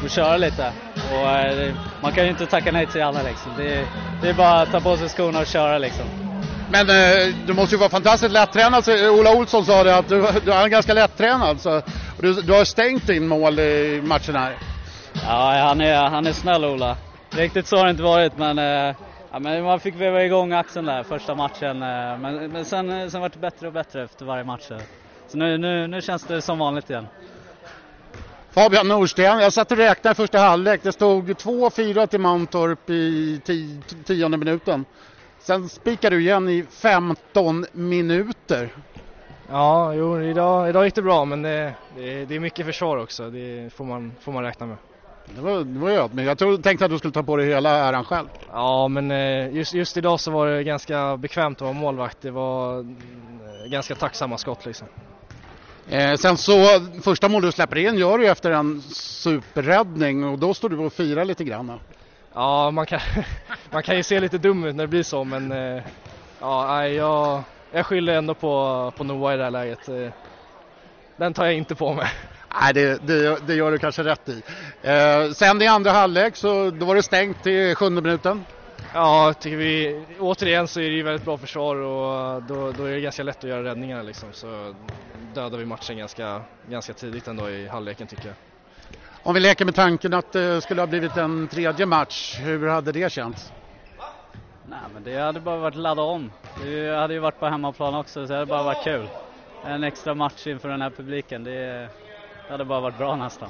och 0.04 0.10
köra 0.10 0.36
lite. 0.36 0.72
Och, 1.12 1.28
eh, 1.28 1.74
man 2.02 2.12
kan 2.12 2.24
ju 2.24 2.30
inte 2.30 2.46
tacka 2.46 2.72
nej 2.72 2.86
till 2.86 3.00
Janne 3.00 3.22
liksom. 3.22 3.52
Det, 3.56 3.86
det 4.22 4.28
är 4.28 4.34
bara 4.34 4.60
att 4.60 4.70
ta 4.70 4.80
på 4.80 4.96
sig 4.96 5.08
skorna 5.08 5.40
och 5.40 5.46
köra 5.46 5.78
liksom. 5.78 6.04
Men 6.70 6.90
eh, 6.90 7.34
du 7.46 7.54
måste 7.54 7.74
ju 7.74 7.78
vara 7.78 7.90
fantastiskt 7.90 8.32
lättränad. 8.32 8.88
Ola 8.88 9.34
Olsson 9.36 9.64
sa 9.64 9.84
det 9.84 9.96
att 9.96 10.08
du, 10.08 10.26
du 10.44 10.52
är 10.52 10.68
ganska 10.68 10.94
lättränad. 10.94 11.60
Så, 11.60 11.82
du, 12.20 12.32
du 12.32 12.52
har 12.52 12.64
stängt 12.64 13.08
in 13.08 13.28
mål 13.28 13.58
i 13.58 14.00
matchen 14.04 14.36
här. 14.36 14.56
Ja, 15.26 15.64
han 15.66 15.80
är, 15.80 15.96
han 15.96 16.26
är 16.26 16.32
snäll 16.32 16.64
Ola. 16.64 16.96
Riktigt 17.30 17.66
så 17.66 17.76
har 17.76 17.84
det 17.84 17.90
inte 17.90 18.02
varit 18.02 18.38
men, 18.38 18.58
eh, 18.58 18.94
ja, 19.32 19.38
men 19.38 19.64
man 19.64 19.80
fick 19.80 19.94
veva 19.94 20.24
igång 20.24 20.52
axeln 20.52 20.86
där 20.86 21.02
första 21.02 21.34
matchen. 21.34 21.82
Eh, 21.82 22.18
men, 22.18 22.52
men 22.52 22.64
sen, 22.64 23.10
sen 23.10 23.20
var 23.20 23.28
det 23.28 23.38
bättre 23.38 23.66
och 23.66 23.72
bättre 23.72 24.02
efter 24.02 24.24
varje 24.24 24.44
match. 24.44 24.70
Så 25.28 25.38
nu, 25.38 25.58
nu, 25.58 25.86
nu 25.86 26.02
känns 26.02 26.24
det 26.24 26.42
som 26.42 26.58
vanligt 26.58 26.90
igen. 26.90 27.06
Fabian 28.50 28.88
Norsten, 28.88 29.24
jag 29.24 29.52
satt 29.52 29.72
och 29.72 29.78
räknade 29.78 30.14
första 30.14 30.38
halvlek. 30.38 30.82
Det 30.82 30.92
stod 30.92 31.30
2-4 31.30 32.06
till 32.06 32.20
Mantorp 32.20 32.90
i 32.90 33.40
tionde 34.06 34.36
minuten. 34.36 34.84
Sen 35.38 35.68
spikade 35.68 36.16
du 36.16 36.22
igen 36.22 36.48
i 36.48 36.64
15 36.70 37.66
minuter. 37.72 38.68
Ja, 39.48 39.94
jo, 39.94 40.20
idag, 40.22 40.68
idag 40.68 40.84
gick 40.84 40.94
det 40.94 41.02
bra 41.02 41.24
men 41.24 41.42
det, 41.42 41.74
det, 41.96 42.24
det 42.24 42.34
är 42.34 42.40
mycket 42.40 42.66
försvar 42.66 42.96
också. 42.96 43.30
Det 43.30 43.72
får 43.72 43.84
man, 43.84 44.12
får 44.20 44.32
man 44.32 44.44
räkna 44.44 44.66
med. 44.66 44.76
Det 45.24 45.40
var, 45.40 45.64
det 45.64 45.78
var 45.78 45.90
jag, 45.90 46.14
men 46.14 46.24
jag 46.24 46.38
trodde, 46.38 46.62
tänkte 46.62 46.84
att 46.84 46.90
du 46.90 46.98
skulle 46.98 47.12
ta 47.12 47.22
på 47.22 47.36
dig 47.36 47.48
hela 47.48 47.70
äran 47.70 48.04
själv. 48.04 48.28
Ja, 48.52 48.88
men 48.88 49.10
eh, 49.10 49.56
just, 49.56 49.74
just 49.74 49.96
idag 49.96 50.20
så 50.20 50.30
var 50.30 50.46
det 50.46 50.64
ganska 50.64 51.16
bekvämt 51.16 51.58
att 51.58 51.62
vara 51.62 51.72
målvakt. 51.72 52.20
Det 52.20 52.30
var 52.30 52.78
eh, 52.78 53.70
ganska 53.70 53.94
tacksamma 53.94 54.38
skott 54.38 54.66
liksom. 54.66 54.88
Eh, 55.86 56.14
sen 56.14 56.36
så, 56.36 56.52
första 57.02 57.28
mål 57.28 57.42
du 57.42 57.52
släpper 57.52 57.76
in 57.76 57.98
gör 57.98 58.18
du 58.18 58.28
efter 58.28 58.50
en 58.50 58.80
superräddning 58.82 60.24
och 60.24 60.38
då 60.38 60.54
står 60.54 60.68
du 60.68 60.78
och 60.78 60.92
firar 60.92 61.24
lite 61.24 61.44
grann. 61.44 61.80
Ja, 62.34 62.70
man 62.70 62.86
kan, 62.86 63.00
man 63.70 63.82
kan 63.82 63.96
ju 63.96 64.02
se 64.02 64.20
lite 64.20 64.38
dum 64.38 64.64
ut 64.64 64.74
när 64.74 64.84
det 64.84 64.88
blir 64.88 65.02
så 65.02 65.24
men 65.24 65.52
eh, 65.52 65.82
ja, 66.40 66.86
jag, 66.86 67.42
jag 67.70 67.86
skyller 67.86 68.14
ändå 68.14 68.34
på, 68.34 68.92
på 68.96 69.04
Noah 69.04 69.34
i 69.34 69.36
det 69.36 69.44
här 69.44 69.50
läget. 69.50 69.88
Eh, 69.88 70.10
den 71.16 71.34
tar 71.34 71.44
jag 71.44 71.54
inte 71.54 71.74
på 71.74 71.94
mig. 71.94 72.06
Nej, 72.60 72.74
det, 72.74 73.06
det, 73.06 73.46
det 73.46 73.54
gör 73.54 73.72
du 73.72 73.78
kanske 73.78 74.04
rätt 74.04 74.28
i. 74.28 74.42
Eh, 74.82 75.30
sen 75.30 75.62
i 75.62 75.66
andra 75.66 75.90
halvlek 75.90 76.36
så 76.36 76.70
då 76.70 76.86
var 76.86 76.94
det 76.94 77.02
stängt 77.02 77.42
till 77.42 77.74
sjunde 77.74 78.02
minuten. 78.02 78.44
Ja, 78.94 79.34
tycker 79.40 79.56
vi, 79.56 80.06
återigen 80.20 80.68
så 80.68 80.80
är 80.80 80.84
det 80.90 80.96
ju 80.96 81.02
väldigt 81.02 81.24
bra 81.24 81.38
försvar 81.38 81.76
och 81.76 82.42
då, 82.42 82.72
då 82.72 82.84
är 82.84 82.92
det 82.92 83.00
ganska 83.00 83.22
lätt 83.22 83.36
att 83.44 83.50
göra 83.50 83.64
räddningarna 83.64 84.02
liksom. 84.02 84.32
Så 84.32 84.74
dödar 85.34 85.58
vi 85.58 85.64
matchen 85.64 85.98
ganska, 85.98 86.42
ganska 86.68 86.94
tidigt 86.94 87.28
ändå 87.28 87.50
i 87.50 87.68
halvleken 87.68 88.06
tycker 88.06 88.28
jag. 88.28 88.36
Om 89.22 89.34
vi 89.34 89.40
leker 89.40 89.64
med 89.64 89.74
tanken 89.74 90.14
att 90.14 90.32
det 90.32 90.62
skulle 90.62 90.82
ha 90.82 90.86
blivit 90.86 91.16
en 91.16 91.48
tredje 91.48 91.86
match, 91.86 92.38
hur 92.40 92.68
hade 92.68 92.92
det 92.92 93.12
känts? 93.12 93.52
Nej 94.62 94.80
men 94.92 95.02
det 95.04 95.16
hade 95.18 95.40
bara 95.40 95.56
varit 95.56 95.74
ladda 95.74 96.02
om. 96.02 96.32
Det 96.54 96.96
hade 96.96 97.14
ju 97.14 97.20
varit 97.20 97.38
på 97.38 97.46
hemmaplan 97.46 97.94
också 97.94 98.26
så 98.26 98.32
det 98.32 98.38
hade 98.38 98.46
bara 98.46 98.62
varit 98.62 98.84
kul. 98.84 99.10
En 99.62 99.84
extra 99.84 100.14
match 100.14 100.46
inför 100.46 100.68
den 100.68 100.82
här 100.82 100.90
publiken, 100.90 101.44
det, 101.44 101.90
det 102.52 102.54
hade 102.54 102.64
bara 102.64 102.80
varit 102.80 102.98
bra 102.98 103.16
nästan. 103.16 103.48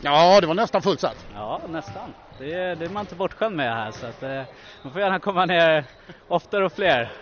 Ja, 0.00 0.40
det 0.40 0.46
var 0.46 0.54
nästan 0.54 0.82
fullsatt. 0.82 1.26
Ja, 1.34 1.60
nästan. 1.68 2.14
Det, 2.38 2.74
det 2.74 2.84
är 2.84 2.88
man 2.88 3.00
inte 3.00 3.14
bortskämd 3.14 3.56
med 3.56 3.74
här 3.74 3.90
så 3.90 4.06
att 4.06 4.22
eh, 4.22 4.42
man 4.82 4.92
får 4.92 5.00
gärna 5.00 5.18
komma 5.18 5.46
ner 5.46 5.84
oftare 6.28 6.64
och 6.64 6.72
fler. 6.72 7.12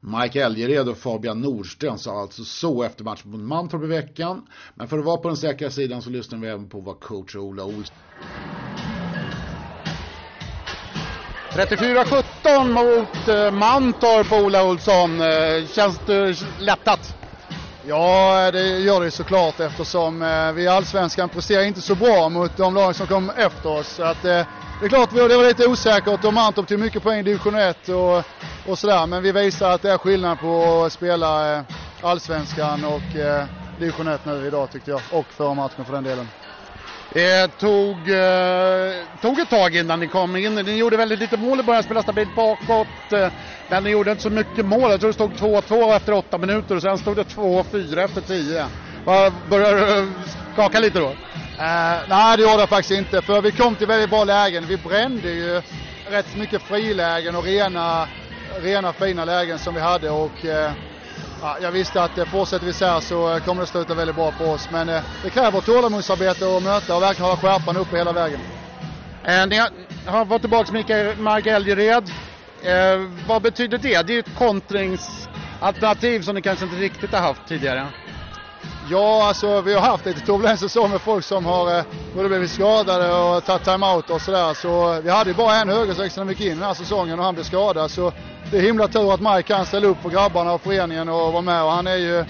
Mike 0.00 0.44
Elgered 0.44 0.88
och 0.88 0.98
Fabian 0.98 1.40
Nordström 1.40 1.98
sa 1.98 2.20
alltså 2.20 2.44
så 2.44 2.82
efter 2.82 3.04
matchen 3.04 3.30
mot 3.30 3.40
Mantorp 3.40 3.82
i 3.82 3.86
veckan. 3.86 4.46
Men 4.74 4.88
för 4.88 4.98
att 4.98 5.04
vara 5.04 5.16
på 5.16 5.28
den 5.28 5.36
säkra 5.36 5.70
sidan 5.70 6.02
så 6.02 6.10
lyssnar 6.10 6.38
vi 6.38 6.48
även 6.48 6.68
på 6.68 6.80
vad 6.80 7.00
coach 7.00 7.36
Ola 7.36 7.64
Olsson 7.64 7.96
34-17 11.50 12.68
mot 12.68 13.28
eh, 13.28 13.50
Mantorp, 13.50 14.32
Ola 14.32 14.64
Olsson. 14.64 15.20
Eh, 15.20 15.66
känns 15.66 16.00
det 16.06 16.36
lättat? 16.60 17.21
Ja, 17.84 18.50
det 18.50 18.78
gör 18.78 19.00
det 19.00 19.10
såklart 19.10 19.60
eftersom 19.60 20.22
eh, 20.22 20.52
vi 20.52 20.62
i 20.62 20.68
Allsvenskan 20.68 21.28
presterar 21.28 21.62
inte 21.62 21.80
så 21.80 21.94
bra 21.94 22.28
mot 22.28 22.56
de 22.56 22.74
lag 22.74 22.96
som 22.96 23.06
kom 23.06 23.30
efter 23.30 23.68
oss. 23.68 23.94
Så 23.94 24.02
att, 24.02 24.24
eh, 24.24 24.42
det 24.78 24.84
är 24.84 24.88
klart 24.88 25.10
det 25.10 25.36
var 25.36 25.48
lite 25.48 25.66
osäkert 25.66 26.24
och 26.24 26.34
Mantorp 26.34 26.68
tog 26.68 26.78
mycket 26.78 27.02
poäng 27.02 27.20
i 27.20 27.22
division 27.22 27.54
1 27.54 27.88
och, 27.88 28.24
och 28.70 28.78
sådär. 28.78 29.06
Men 29.06 29.22
vi 29.22 29.32
visar 29.32 29.70
att 29.70 29.82
det 29.82 29.90
är 29.90 29.98
skillnad 29.98 30.40
på 30.40 30.82
att 30.84 30.92
spela 30.92 31.56
eh, 31.56 31.62
Allsvenskan 32.00 32.84
och 32.84 33.16
eh, 33.16 33.46
division 33.76 34.08
1 34.08 34.24
nu 34.24 34.46
idag 34.46 34.70
tyckte 34.70 34.90
jag. 34.90 35.02
Och 35.08 35.34
förra 35.34 35.54
matchen 35.54 35.84
för 35.86 35.92
den 35.92 36.04
delen. 36.04 36.41
Det 37.14 37.58
tog, 37.58 38.10
eh, 38.10 38.92
tog 39.20 39.40
ett 39.40 39.50
tag 39.50 39.76
innan 39.76 40.00
ni 40.00 40.08
kom 40.08 40.36
in. 40.36 40.54
Ni 40.54 40.76
gjorde 40.76 40.96
väldigt 40.96 41.18
lite 41.18 41.36
mål 41.36 41.60
i 41.60 41.62
början, 41.62 41.82
spelade 41.82 42.02
stabilt 42.02 42.34
bakåt. 42.34 43.12
Eh, 43.12 43.28
men 43.68 43.84
ni 43.84 43.90
gjorde 43.90 44.10
inte 44.10 44.22
så 44.22 44.30
mycket 44.30 44.64
mål. 44.64 44.90
Jag 44.90 45.00
tror 45.00 45.08
det 45.08 45.14
stod 45.14 45.32
2-2 45.32 45.96
efter 45.96 46.12
8 46.12 46.38
minuter 46.38 46.76
och 46.76 46.82
sen 46.82 46.98
stod 46.98 47.16
det 47.16 47.24
2-4 47.24 48.04
efter 48.04 48.20
10. 48.20 48.66
Börjar 49.50 49.74
du 49.74 50.12
skaka 50.52 50.80
lite 50.80 50.98
då? 50.98 51.08
Eh, 51.58 51.98
nej, 52.08 52.36
det 52.36 52.42
gjorde 52.42 52.60
jag 52.60 52.68
faktiskt 52.68 52.98
inte. 52.98 53.22
För 53.22 53.42
vi 53.42 53.52
kom 53.52 53.76
till 53.76 53.86
väldigt 53.86 54.10
bra 54.10 54.24
lägen. 54.24 54.66
Vi 54.66 54.76
brände 54.76 55.30
ju 55.30 55.62
rätt 56.10 56.36
mycket 56.36 56.62
frilägen 56.62 57.36
och 57.36 57.44
rena, 57.44 58.08
rena 58.62 58.92
fina 58.92 59.24
lägen 59.24 59.58
som 59.58 59.74
vi 59.74 59.80
hade. 59.80 60.10
Och, 60.10 60.44
eh, 60.44 60.72
ja, 61.42 61.56
jag 61.60 61.72
visste 61.72 62.02
att 62.02 62.18
eh, 62.18 62.24
fortsätter 62.24 62.66
vi 62.66 62.72
så 62.72 62.84
här 62.84 63.00
så 63.00 63.34
eh, 63.34 63.44
kommer 63.44 63.60
det 63.60 63.66
sluta 63.66 63.94
väldigt 63.94 64.16
bra 64.16 64.32
på 64.32 64.44
oss. 64.44 64.70
Men 64.70 64.88
eh, 64.88 65.02
det 65.22 65.30
kräver 65.30 65.60
tålamodsarbete 65.60 66.46
och 66.46 66.62
möta 66.62 66.96
och 66.96 67.02
verkligen 67.02 67.30
hålla 67.30 67.36
skärpan 67.36 67.76
uppe 67.76 67.96
hela 67.96 68.12
vägen. 68.12 68.40
Eh, 69.24 69.46
ni 69.46 69.56
har 70.06 70.26
fått 70.26 70.40
tillbaka 70.40 70.72
Mikael 70.72 71.16
Mark 71.16 71.46
Elgered. 71.46 72.04
Eh, 72.62 73.00
vad 73.28 73.42
betyder 73.42 73.78
det? 73.78 74.02
Det 74.02 74.12
är 74.12 74.14
ju 74.14 74.18
ett 74.20 74.38
kontringsalternativ 74.38 76.22
som 76.22 76.34
ni 76.34 76.42
kanske 76.42 76.64
inte 76.64 76.76
riktigt 76.76 77.12
har 77.12 77.20
haft 77.20 77.48
tidigare. 77.48 77.86
Ja, 78.92 79.28
alltså 79.28 79.60
vi 79.60 79.74
har 79.74 79.80
haft 79.80 80.06
lite 80.06 80.20
turbulens 80.20 80.60
säsong 80.60 80.90
med 80.90 81.00
folk 81.00 81.24
som 81.24 81.44
har 81.44 81.78
eh, 81.78 81.84
både 82.14 82.28
blivit 82.28 82.50
skadade 82.50 83.14
och 83.14 83.44
tagit 83.44 83.64
timeout 83.64 84.10
och 84.10 84.20
sådär. 84.20 84.54
Så 84.54 85.00
vi 85.00 85.10
hade 85.10 85.30
ju 85.30 85.36
bara 85.36 85.56
en 85.56 85.68
högersexa 85.68 86.20
när 86.20 86.28
vi 86.28 86.34
gick 86.34 86.52
in 86.52 86.58
den 86.58 86.66
här 86.66 86.74
säsongen 86.74 87.18
och 87.18 87.24
han 87.24 87.34
blev 87.34 87.44
skadad. 87.44 87.90
Så 87.90 88.12
det 88.50 88.58
är 88.58 88.62
himla 88.62 88.88
tur 88.88 89.14
att 89.14 89.20
Mike 89.20 89.42
kan 89.42 89.66
ställa 89.66 89.86
upp 89.86 90.02
för 90.02 90.10
grabbarna 90.10 90.52
och 90.52 90.60
föreningen 90.60 91.08
och 91.08 91.32
vara 91.32 91.42
med. 91.42 91.62
Och 91.62 91.70
han 91.70 91.86
är 91.86 91.96
ju 91.96 92.24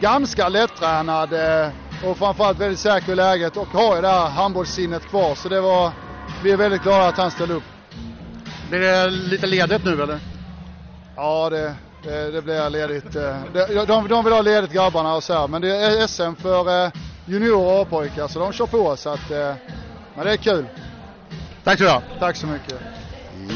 ganska 0.00 0.48
lättränad 0.48 1.32
eh, 1.32 1.70
och 2.04 2.18
framförallt 2.18 2.58
väldigt 2.58 2.80
säker 2.80 3.12
i 3.12 3.14
läget 3.14 3.56
och 3.56 3.68
har 3.68 3.96
ju 3.96 4.02
det 4.02 4.08
här 4.08 4.28
handbollssinnet 4.28 5.08
kvar. 5.08 5.34
Så 5.34 5.48
det 5.48 5.60
var, 5.60 5.92
vi 6.42 6.50
är 6.50 6.56
väldigt 6.56 6.82
glada 6.82 7.08
att 7.08 7.16
han 7.16 7.30
ställde 7.30 7.54
upp. 7.54 7.64
Blir 8.70 8.80
det 8.80 9.10
lite 9.10 9.46
ledigt 9.46 9.84
nu 9.84 10.02
eller? 10.02 10.18
Ja, 11.16 11.50
det, 11.50 11.74
det, 12.02 12.30
det 12.30 12.42
blir 12.42 12.70
ledigt. 12.70 13.16
Eh, 13.16 13.84
de, 13.86 14.08
de 14.08 14.24
vill 14.24 14.32
ha 14.32 14.42
ledigt 14.42 14.72
grabbarna 14.72 15.14
och 15.14 15.22
så 15.22 15.32
här, 15.32 15.48
men 15.48 15.62
det 15.62 15.76
är 15.76 16.06
SM 16.06 16.42
för 16.42 16.92
juniorer 17.26 17.80
och 17.80 17.90
pojkar 17.90 18.28
så 18.28 18.38
de 18.38 18.52
kör 18.52 18.66
på 18.66 18.96
så 18.96 19.10
att, 19.10 19.30
men 20.14 20.26
det 20.26 20.32
är 20.32 20.36
kul. 20.36 20.66
Tack 21.64 21.78
så 21.78 21.84
du 21.84 22.18
Tack 22.18 22.36
så 22.36 22.46
mycket. 22.46 22.76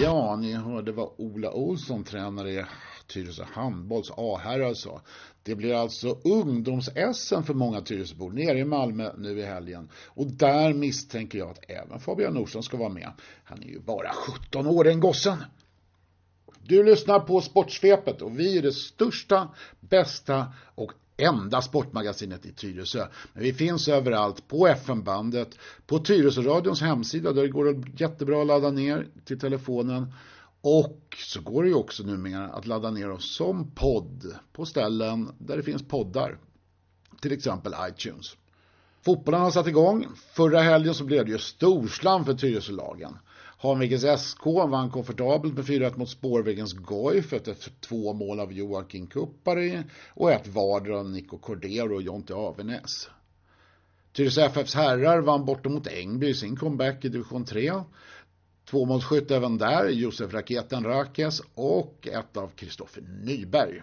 Ja, 0.03 0.37
ni 0.37 0.53
hörde 0.53 0.93
vad 0.93 1.11
Ola 1.19 1.53
Olsson, 1.53 2.05
tränare 2.05 2.51
i 2.51 2.65
Tyresö 3.07 3.45
handbolls 3.53 4.11
A-herrar 4.17 4.75
sa. 4.75 5.01
Det 5.43 5.55
blir 5.55 5.75
alltså 5.75 6.19
ungdoms-SM 6.25 7.43
för 7.43 7.55
många 7.55 7.81
Tyresöbor 7.81 8.31
nere 8.31 8.59
i 8.59 8.65
Malmö 8.65 9.13
nu 9.19 9.39
i 9.39 9.43
helgen. 9.43 9.89
Och 10.07 10.27
där 10.27 10.73
misstänker 10.73 11.39
jag 11.39 11.51
att 11.51 11.71
även 11.71 12.01
Fabian 12.01 12.35
Nordström 12.35 12.63
ska 12.63 12.77
vara 12.77 12.89
med. 12.89 13.13
Han 13.45 13.63
är 13.63 13.67
ju 13.67 13.81
bara 13.81 14.13
17 14.13 14.67
år 14.67 14.85
den 14.85 15.01
gossen. 15.01 15.45
Du 16.69 16.83
lyssnar 16.83 17.21
på 17.21 17.41
Sportsvepet 17.41 18.23
och 18.23 18.39
vi 18.39 18.59
är 18.59 18.63
det 18.63 18.73
största, 18.73 19.49
bästa 19.81 20.47
och 20.75 20.93
enda 21.17 21.63
sportmagasinet 21.63 22.47
i 22.47 22.53
Tyresö. 22.53 23.07
Men 23.33 23.43
vi 23.43 23.53
finns 23.53 23.89
överallt 23.89 24.49
på 24.49 24.67
FM-bandet, 24.67 25.59
på 25.87 25.99
Tyresöradions 25.99 26.81
hemsida 26.81 27.33
där 27.33 27.43
det 27.43 27.49
går 27.49 27.85
jättebra 27.97 28.41
att 28.41 28.47
ladda 28.47 28.71
ner 28.71 29.09
till 29.25 29.39
telefonen. 29.39 30.13
Och 30.61 31.17
så 31.17 31.41
går 31.41 31.63
det 31.63 31.69
ju 31.69 31.75
också 31.75 32.03
numera 32.03 32.49
att 32.49 32.67
ladda 32.67 32.91
ner 32.91 33.11
oss 33.11 33.37
som 33.37 33.71
podd 33.71 34.35
på 34.53 34.65
ställen 34.65 35.31
där 35.39 35.57
det 35.57 35.63
finns 35.63 35.89
poddar. 35.89 36.39
Till 37.21 37.33
exempel 37.33 37.75
iTunes. 37.89 38.37
Fotbollen 39.05 39.41
har 39.41 39.51
satt 39.51 39.67
igång. 39.67 40.07
Förra 40.33 40.61
helgen 40.61 40.95
så 40.95 41.05
blev 41.05 41.25
det 41.25 41.31
ju 41.31 41.39
storslam 41.39 42.25
för 42.25 42.35
Tyresölagen. 42.35 43.19
Hanvikens 43.67 44.21
SK 44.21 44.47
vann 44.47 44.91
komfortabelt 44.91 45.55
med 45.55 45.65
4-1 45.65 45.99
mot 45.99 46.09
Spårvägens 46.09 46.73
Goif 46.73 47.33
efter 47.33 47.57
två 47.81 48.13
mål 48.13 48.41
av 48.41 48.53
Joakim 48.53 49.07
Kuppari 49.07 49.83
och 50.09 50.33
ett 50.33 50.49
vardera 50.49 50.99
av 50.99 51.11
Nico 51.11 51.39
Cordero 51.39 51.95
och 51.95 52.03
Jonte 52.03 52.35
Avenäs. 52.35 53.09
Tyresö 54.13 54.45
FFs 54.45 54.75
herrar 54.75 55.21
vann 55.21 55.45
borta 55.45 55.69
mot 55.69 55.87
Ängby 55.87 56.29
i 56.29 56.35
sin 56.35 56.57
comeback 56.57 57.05
i 57.05 57.09
division 57.09 57.45
3. 57.45 57.73
Tvåmålsskytt 58.71 59.31
även 59.31 59.59
där, 59.59 59.89
Josef 59.89 60.33
Raketen 60.33 60.85
Rakes 60.85 61.43
och 61.55 62.09
ett 62.13 62.37
av 62.37 62.49
Kristoffer 62.49 63.03
Nyberg. 63.25 63.83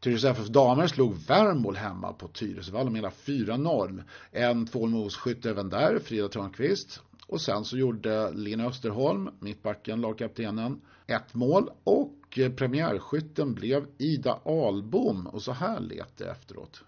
Tyresö 0.00 0.30
FFs 0.30 0.48
damer 0.48 0.86
slog 0.86 1.14
Värmmål 1.14 1.76
hemma 1.76 2.12
på 2.12 2.28
Tyresövallen 2.28 2.92
med 2.92 3.00
hela 3.00 3.10
4-0. 3.10 4.02
En 4.32 4.66
tvåmålsskytt 4.66 5.46
även 5.46 5.68
där, 5.68 5.98
Frida 5.98 6.28
Törnqvist. 6.28 7.00
Och 7.32 7.40
sen 7.40 7.64
så 7.64 7.76
gjorde 7.76 8.30
Lena 8.30 8.66
Österholm, 8.66 9.30
mittbacken, 9.40 10.00
lagkaptenen, 10.00 10.80
ett 11.06 11.34
mål 11.34 11.70
och 11.84 12.38
eh, 12.38 12.52
premiärskytten 12.52 13.54
blev 13.54 13.86
Ida 13.98 14.38
Albom 14.44 15.26
och 15.26 15.42
så 15.42 15.52
här 15.52 15.80
lät 15.80 16.16
det 16.16 16.24
efteråt. 16.24 16.82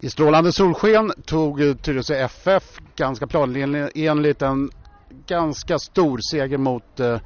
I 0.00 0.10
strålande 0.10 0.52
solsken 0.52 1.12
tog 1.24 1.62
eh, 1.62 1.76
Tyresö 1.76 2.14
FF 2.14 2.80
ganska 2.96 3.26
planenligt 3.26 4.42
en 4.42 4.70
ganska 5.26 5.78
stor 5.78 6.18
seger 6.30 6.58
mot 6.58 7.00
eh, 7.00 7.20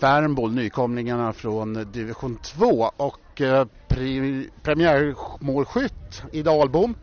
Värmboll, 0.00 0.52
nykomlingarna 0.52 1.32
från 1.32 1.92
division 1.92 2.36
2 2.36 2.90
och 2.96 3.40
eh, 3.40 3.66
premiärmålskytt 4.62 6.22
Ida 6.32 6.50
Albom. 6.50 6.94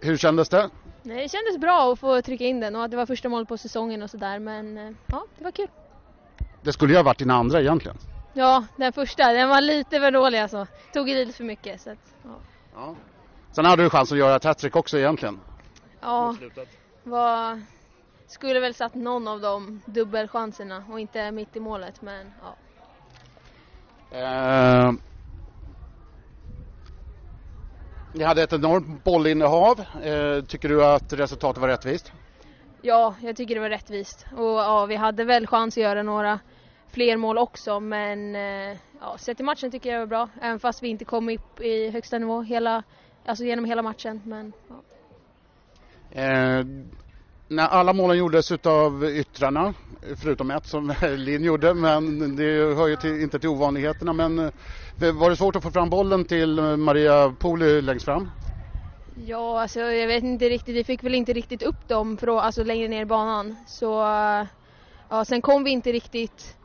Hur 0.00 0.16
kändes 0.16 0.48
det? 0.48 0.70
Nej, 1.06 1.22
det 1.22 1.28
kändes 1.28 1.58
bra 1.58 1.92
att 1.92 1.98
få 1.98 2.22
trycka 2.22 2.44
in 2.44 2.60
den 2.60 2.76
och 2.76 2.84
att 2.84 2.90
det 2.90 2.96
var 2.96 3.06
första 3.06 3.28
målet 3.28 3.48
på 3.48 3.58
säsongen 3.58 4.02
och 4.02 4.10
sådär 4.10 4.38
men 4.38 4.78
eh, 4.78 4.92
ja, 5.06 5.24
det 5.38 5.44
var 5.44 5.50
kul. 5.50 5.68
Det 6.62 6.72
skulle 6.72 6.92
ju 6.92 6.96
ha 6.96 7.02
varit 7.02 7.18
din 7.18 7.30
andra 7.30 7.60
egentligen. 7.60 7.96
Ja, 8.32 8.64
den 8.76 8.92
första, 8.92 9.32
den 9.32 9.48
var 9.48 9.60
lite 9.60 10.00
för 10.00 10.10
dålig 10.10 10.38
alltså. 10.38 10.66
Tog 10.92 11.10
i 11.10 11.14
lite 11.14 11.32
för 11.32 11.44
mycket 11.44 11.80
så 11.80 11.90
att, 11.90 12.14
ja. 12.22 12.30
ja. 12.74 12.94
Sen 13.52 13.64
hade 13.64 13.82
du 13.82 13.90
chans 13.90 14.12
att 14.12 14.18
göra 14.18 14.36
ett 14.36 14.44
hattrick 14.44 14.76
också 14.76 14.98
egentligen. 14.98 15.40
Ja, 16.00 16.36
var, 17.02 17.62
skulle 18.26 18.60
väl 18.60 18.74
satt 18.74 18.94
någon 18.94 19.28
av 19.28 19.40
de 19.40 19.82
dubbelchanserna 19.86 20.84
och 20.90 21.00
inte 21.00 21.30
mitt 21.30 21.56
i 21.56 21.60
målet 21.60 22.02
men 22.02 22.32
ja. 22.42 22.56
Eh, 24.18 24.92
ni 28.16 28.24
hade 28.24 28.42
ett 28.42 28.52
enormt 28.52 29.04
bollinnehav. 29.04 29.80
Eh, 30.02 30.44
tycker 30.44 30.68
du 30.68 30.84
att 30.84 31.12
resultatet 31.12 31.60
var 31.60 31.68
rättvist? 31.68 32.12
Ja, 32.82 33.14
jag 33.22 33.36
tycker 33.36 33.54
det 33.54 33.60
var 33.60 33.70
rättvist. 33.70 34.26
Och 34.36 34.44
ja, 34.44 34.86
vi 34.86 34.96
hade 34.96 35.24
väl 35.24 35.46
chans 35.46 35.76
att 35.76 35.82
göra 35.82 36.02
några 36.02 36.40
fler 36.90 37.16
mål 37.16 37.38
också 37.38 37.80
men 37.80 38.36
eh, 38.36 38.76
ja, 39.00 39.18
sett 39.18 39.40
i 39.40 39.42
matchen 39.42 39.70
tycker 39.70 39.90
jag 39.90 39.96
det 39.96 40.00
var 40.00 40.06
bra. 40.06 40.28
Även 40.40 40.60
fast 40.60 40.82
vi 40.82 40.88
inte 40.88 41.04
kom 41.04 41.28
upp 41.28 41.60
i 41.60 41.90
högsta 41.90 42.18
nivå 42.18 42.42
hela, 42.42 42.82
alltså 43.26 43.44
genom 43.44 43.64
hela 43.64 43.82
matchen. 43.82 44.20
Men, 44.24 44.52
ja. 46.10 46.20
eh, 46.20 46.66
Nej, 47.48 47.66
alla 47.70 47.92
målen 47.92 48.18
gjordes 48.18 48.52
av 48.52 49.04
yttrarna, 49.04 49.74
förutom 50.16 50.50
ett 50.50 50.66
som 50.66 50.94
Linn 51.16 51.44
gjorde, 51.44 51.74
men 51.74 52.36
det 52.36 52.74
hör 52.76 52.86
ju 52.86 52.96
till, 52.96 53.20
inte 53.22 53.38
till 53.38 53.48
ovanligheterna. 53.48 54.12
Men 54.12 54.38
eh, 54.38 55.12
var 55.14 55.30
det 55.30 55.36
svårt 55.36 55.56
att 55.56 55.62
få 55.62 55.70
fram 55.70 55.90
bollen 55.90 56.24
till 56.24 56.58
eh, 56.58 56.76
Maria 56.76 57.30
Poli 57.40 57.82
längst 57.82 58.04
fram? 58.04 58.30
Ja, 59.14 59.60
alltså 59.60 59.80
jag 59.80 60.06
vet 60.06 60.24
inte 60.24 60.48
riktigt. 60.48 60.76
Vi 60.76 60.84
fick 60.84 61.04
väl 61.04 61.14
inte 61.14 61.32
riktigt 61.32 61.62
upp 61.62 61.88
dem 61.88 62.16
för, 62.16 62.40
alltså 62.40 62.64
längre 62.64 62.88
ner 62.88 63.02
i 63.02 63.06
banan. 63.06 63.56
Så 63.66 64.02
eh, 64.02 64.46
ja, 65.10 65.24
sen 65.24 65.42
kom 65.42 65.64
vi 65.64 65.70
inte 65.70 65.92
riktigt 65.92 66.56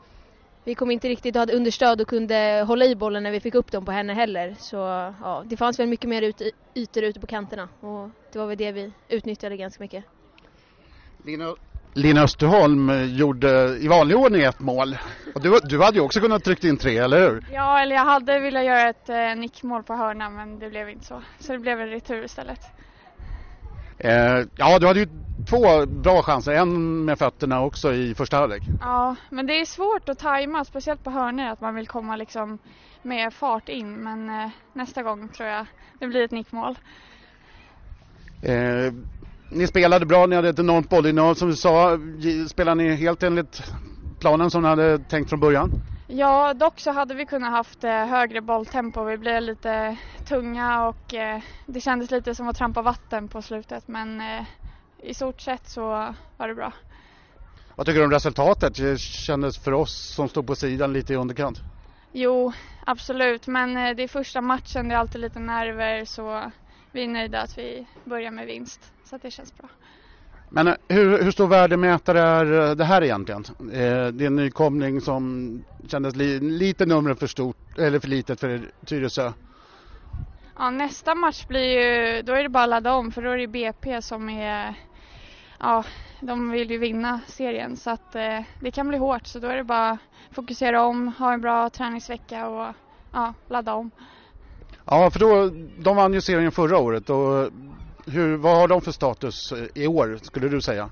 vi 0.64 0.74
kom 0.74 0.90
inte 0.90 1.08
riktigt 1.08 1.36
och 1.36 1.40
hade 1.40 1.56
understöd 1.56 2.00
och 2.00 2.08
kunde 2.08 2.64
hålla 2.66 2.84
i 2.84 2.96
bollen 2.96 3.22
när 3.22 3.30
vi 3.30 3.40
fick 3.40 3.54
upp 3.54 3.72
dem 3.72 3.84
på 3.84 3.92
henne 3.92 4.12
heller. 4.12 4.54
Så 4.58 4.76
ja, 4.76 5.42
det 5.46 5.56
fanns 5.56 5.78
väl 5.78 5.88
mycket 5.88 6.10
mer 6.10 6.22
ut, 6.22 6.42
ytor 6.74 7.02
ute 7.02 7.20
på 7.20 7.26
kanterna 7.26 7.68
och 7.80 8.10
det 8.32 8.38
var 8.38 8.46
väl 8.46 8.56
det 8.56 8.72
vi 8.72 8.92
utnyttjade 9.08 9.56
ganska 9.56 9.84
mycket. 9.84 10.04
Lina, 11.94 12.22
Österholm 12.22 12.90
gjorde 13.16 13.78
i 13.80 13.88
vanlig 13.88 14.16
ordning 14.16 14.42
ett 14.42 14.60
mål. 14.60 14.96
Och 15.34 15.42
du, 15.42 15.58
du 15.64 15.82
hade 15.82 15.96
ju 15.96 16.04
också 16.04 16.20
kunnat 16.20 16.44
trycka 16.44 16.68
in 16.68 16.76
tre, 16.76 16.98
eller 16.98 17.20
hur? 17.20 17.44
Ja, 17.52 17.80
eller 17.80 17.96
jag 17.96 18.04
hade 18.04 18.38
velat 18.38 18.64
göra 18.64 18.88
ett 18.88 19.08
eh, 19.08 19.34
nickmål 19.36 19.82
på 19.82 19.94
hörna 19.94 20.30
men 20.30 20.58
det 20.58 20.70
blev 20.70 20.88
inte 20.88 21.06
så. 21.06 21.22
Så 21.38 21.52
det 21.52 21.58
blev 21.58 21.80
en 21.80 21.88
retur 21.88 22.24
istället. 22.24 22.60
Eh, 23.98 24.44
ja, 24.56 24.78
du 24.78 24.86
hade 24.86 25.00
ju 25.00 25.06
två 25.50 25.86
bra 25.86 26.22
chanser. 26.22 26.52
En 26.52 27.04
med 27.04 27.18
fötterna 27.18 27.62
också 27.62 27.92
i 27.92 28.14
första 28.14 28.36
halvlek. 28.36 28.62
Ja, 28.80 29.16
men 29.30 29.46
det 29.46 29.60
är 29.60 29.64
svårt 29.64 30.08
att 30.08 30.18
tajma, 30.18 30.64
speciellt 30.64 31.04
på 31.04 31.10
hörnor, 31.10 31.46
att 31.46 31.60
man 31.60 31.74
vill 31.74 31.88
komma 31.88 32.16
liksom 32.16 32.58
med 33.02 33.32
fart 33.32 33.68
in. 33.68 33.94
Men 33.94 34.30
eh, 34.30 34.50
nästa 34.72 35.02
gång 35.02 35.28
tror 35.28 35.48
jag 35.48 35.66
det 35.98 36.06
blir 36.06 36.24
ett 36.24 36.30
nickmål. 36.30 36.78
Eh, 38.42 38.92
ni 39.52 39.66
spelade 39.66 40.06
bra, 40.06 40.26
ni 40.26 40.36
hade 40.36 40.48
ett 40.48 40.58
enormt 40.58 40.88
bollinnehav 40.88 41.34
som 41.34 41.48
du 41.48 41.56
sa. 41.56 41.98
Spelade 42.48 42.82
ni 42.82 42.94
helt 42.94 43.22
enligt 43.22 43.62
planen 44.20 44.50
som 44.50 44.62
ni 44.62 44.68
hade 44.68 44.98
tänkt 44.98 45.28
från 45.28 45.40
början? 45.40 45.72
Ja, 46.06 46.54
dock 46.54 46.80
så 46.80 46.90
hade 46.90 47.14
vi 47.14 47.26
kunnat 47.26 47.50
haft 47.50 47.84
eh, 47.84 47.90
högre 47.90 48.40
bolltempo. 48.40 49.04
Vi 49.04 49.18
blev 49.18 49.42
lite 49.42 49.96
tunga 50.24 50.86
och 50.86 51.14
eh, 51.14 51.40
det 51.66 51.80
kändes 51.80 52.10
lite 52.10 52.34
som 52.34 52.48
att 52.48 52.56
trampa 52.56 52.82
vatten 52.82 53.28
på 53.28 53.42
slutet. 53.42 53.88
Men 53.88 54.20
eh, 54.20 54.44
i 55.02 55.14
stort 55.14 55.40
sett 55.40 55.68
så 55.68 56.14
var 56.36 56.48
det 56.48 56.54
bra. 56.54 56.72
Vad 57.74 57.86
tycker 57.86 57.98
du 57.98 58.04
om 58.04 58.10
resultatet? 58.10 58.74
Det 58.76 59.00
kändes 59.00 59.58
för 59.58 59.72
oss 59.72 60.14
som 60.14 60.28
stod 60.28 60.46
på 60.46 60.54
sidan 60.54 60.92
lite 60.92 61.12
i 61.12 61.16
underkant. 61.16 61.62
Jo, 62.12 62.52
absolut. 62.86 63.46
Men 63.46 63.96
det 63.96 64.02
är 64.02 64.08
första 64.08 64.40
matchen, 64.40 64.88
det 64.88 64.94
är 64.94 64.98
alltid 64.98 65.20
lite 65.20 65.38
nerver 65.38 66.04
så 66.04 66.52
vi 66.92 67.02
är 67.04 67.08
nöjda 67.08 67.40
att 67.40 67.58
vi 67.58 67.86
börjar 68.04 68.30
med 68.30 68.46
vinst. 68.46 68.92
Så 69.04 69.18
det 69.22 69.30
känns 69.30 69.56
bra. 69.56 69.68
Men 70.48 70.76
hur, 70.88 71.22
hur 71.22 71.30
stor 71.30 71.46
värdemätare 71.46 72.20
är 72.20 72.74
det 72.74 72.84
här 72.84 73.04
egentligen? 73.04 73.44
Eh, 73.60 74.06
det 74.06 74.24
är 74.24 74.26
en 74.26 74.36
nykomling 74.36 75.00
som 75.00 75.64
kändes 75.88 76.16
li, 76.16 76.40
lite 76.40 76.86
numret 76.86 77.18
för 77.18 77.26
stort 77.26 77.78
eller 77.78 77.98
för 77.98 78.08
litet 78.08 78.40
för 78.40 78.60
Tyresö. 78.86 79.32
Ja, 80.58 80.70
nästa 80.70 81.14
match 81.14 81.46
blir 81.46 81.60
ju, 81.60 82.22
då 82.22 82.32
är 82.32 82.42
det 82.42 82.48
bara 82.48 82.64
att 82.64 82.70
ladda 82.70 82.92
om 82.92 83.12
för 83.12 83.22
då 83.22 83.30
är 83.30 83.36
det 83.36 83.46
BP 83.46 84.02
som 84.02 84.28
är, 84.28 84.74
ja, 85.60 85.84
de 86.20 86.50
vill 86.50 86.70
ju 86.70 86.78
vinna 86.78 87.20
serien 87.26 87.76
så 87.76 87.90
att 87.90 88.14
eh, 88.14 88.40
det 88.60 88.70
kan 88.70 88.88
bli 88.88 88.98
hårt 88.98 89.26
så 89.26 89.38
då 89.38 89.48
är 89.48 89.56
det 89.56 89.64
bara 89.64 89.90
att 89.90 89.98
fokusera 90.30 90.82
om, 90.82 91.08
ha 91.08 91.32
en 91.32 91.40
bra 91.40 91.70
träningsvecka 91.70 92.48
och 92.48 92.74
ja, 93.12 93.34
ladda 93.48 93.74
om. 93.74 93.90
Ja, 94.92 95.10
för 95.10 95.20
då, 95.20 95.50
de 95.82 95.96
vann 95.96 96.14
ju 96.14 96.20
serien 96.20 96.52
förra 96.52 96.78
året 96.78 97.10
och 97.10 97.50
hur, 98.06 98.36
vad 98.36 98.56
har 98.56 98.68
de 98.68 98.80
för 98.80 98.92
status 98.92 99.52
i 99.74 99.86
år 99.86 100.18
skulle 100.22 100.48
du 100.48 100.60
säga? 100.60 100.90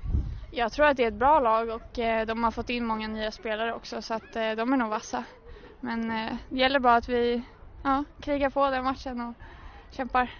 Jag 0.51 0.71
tror 0.71 0.85
att 0.85 0.97
det 0.97 1.03
är 1.03 1.07
ett 1.07 1.19
bra 1.19 1.39
lag 1.39 1.69
och 1.69 1.99
eh, 1.99 2.25
de 2.25 2.43
har 2.43 2.51
fått 2.51 2.69
in 2.69 2.85
många 2.85 3.07
nya 3.07 3.31
spelare 3.31 3.73
också 3.73 4.01
så 4.01 4.13
att 4.13 4.35
eh, 4.35 4.51
de 4.51 4.73
är 4.73 4.77
nog 4.77 4.89
vassa. 4.89 5.23
Men 5.79 6.11
eh, 6.11 6.33
det 6.49 6.59
gäller 6.59 6.79
bara 6.79 6.95
att 6.95 7.09
vi 7.09 7.41
ja, 7.83 8.03
krigar 8.21 8.49
på 8.49 8.69
den 8.69 8.83
matchen 8.83 9.21
och 9.21 9.33
kämpar. 9.95 10.31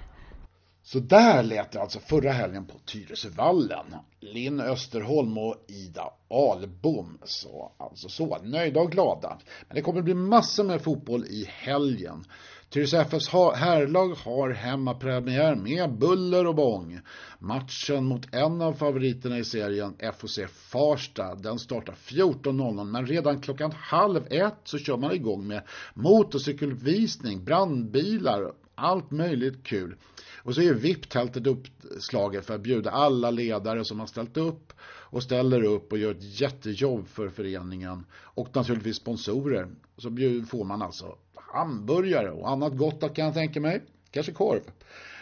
Så 0.83 0.99
där 0.99 1.43
lät 1.43 1.71
det 1.71 1.81
alltså 1.81 1.99
förra 1.99 2.31
helgen 2.31 2.65
på 2.65 2.79
Tyresövallen. 2.85 3.95
Linn 4.19 4.59
Österholm 4.59 5.37
och 5.37 5.55
Ida 5.67 6.13
Albom 6.29 7.17
så 7.23 7.71
alltså 7.77 8.09
så 8.09 8.37
nöjda 8.43 8.79
och 8.79 8.91
glada. 8.91 9.37
Men 9.67 9.75
det 9.75 9.81
kommer 9.81 10.01
bli 10.01 10.13
massor 10.13 10.63
med 10.63 10.81
fotboll 10.81 11.25
i 11.25 11.45
helgen. 11.49 12.23
Tyresö 12.71 13.01
FFs 13.01 13.27
herrlag 13.55 14.09
har 14.09 14.49
hemmapremiär 14.49 15.55
med 15.55 15.97
buller 15.97 16.47
och 16.47 16.55
bång. 16.55 16.99
Matchen 17.39 18.05
mot 18.05 18.33
en 18.33 18.61
av 18.61 18.73
favoriterna 18.73 19.39
i 19.39 19.43
serien, 19.43 19.95
FOC 20.17 20.39
Farsta, 20.49 21.35
den 21.35 21.59
startar 21.59 21.93
14.00 21.93 22.83
men 22.83 23.05
redan 23.05 23.41
klockan 23.41 23.71
halv 23.71 24.27
ett 24.29 24.59
så 24.63 24.77
kör 24.77 24.97
man 24.97 25.11
igång 25.11 25.47
med 25.47 25.61
motorcykelvisning, 25.93 27.43
brandbilar, 27.43 28.53
allt 28.75 29.11
möjligt 29.11 29.63
kul. 29.63 29.95
Och 30.43 30.55
så 30.55 30.61
är 30.61 30.73
VIP-tältet 30.73 31.47
uppslaget 31.47 32.45
för 32.45 32.55
att 32.55 32.61
bjuda 32.61 32.91
alla 32.91 33.31
ledare 33.31 33.85
som 33.85 33.99
har 33.99 34.07
ställt 34.07 34.37
upp 34.37 34.73
och 34.83 35.23
ställer 35.23 35.63
upp 35.63 35.91
och 35.91 35.97
gör 35.97 36.11
ett 36.11 36.41
jättejobb 36.41 37.07
för 37.07 37.29
föreningen 37.29 38.05
och 38.13 38.55
naturligtvis 38.55 38.97
sponsorer. 38.97 39.67
Så 39.97 40.09
får 40.49 40.63
man 40.63 40.81
alltså 40.81 41.17
hamburgare 41.53 42.31
och 42.31 42.49
annat 42.49 42.77
gott 42.77 43.15
kan 43.15 43.25
jag 43.25 43.33
tänka 43.33 43.59
mig. 43.59 43.81
Kanske 44.11 44.31
korv. 44.31 44.61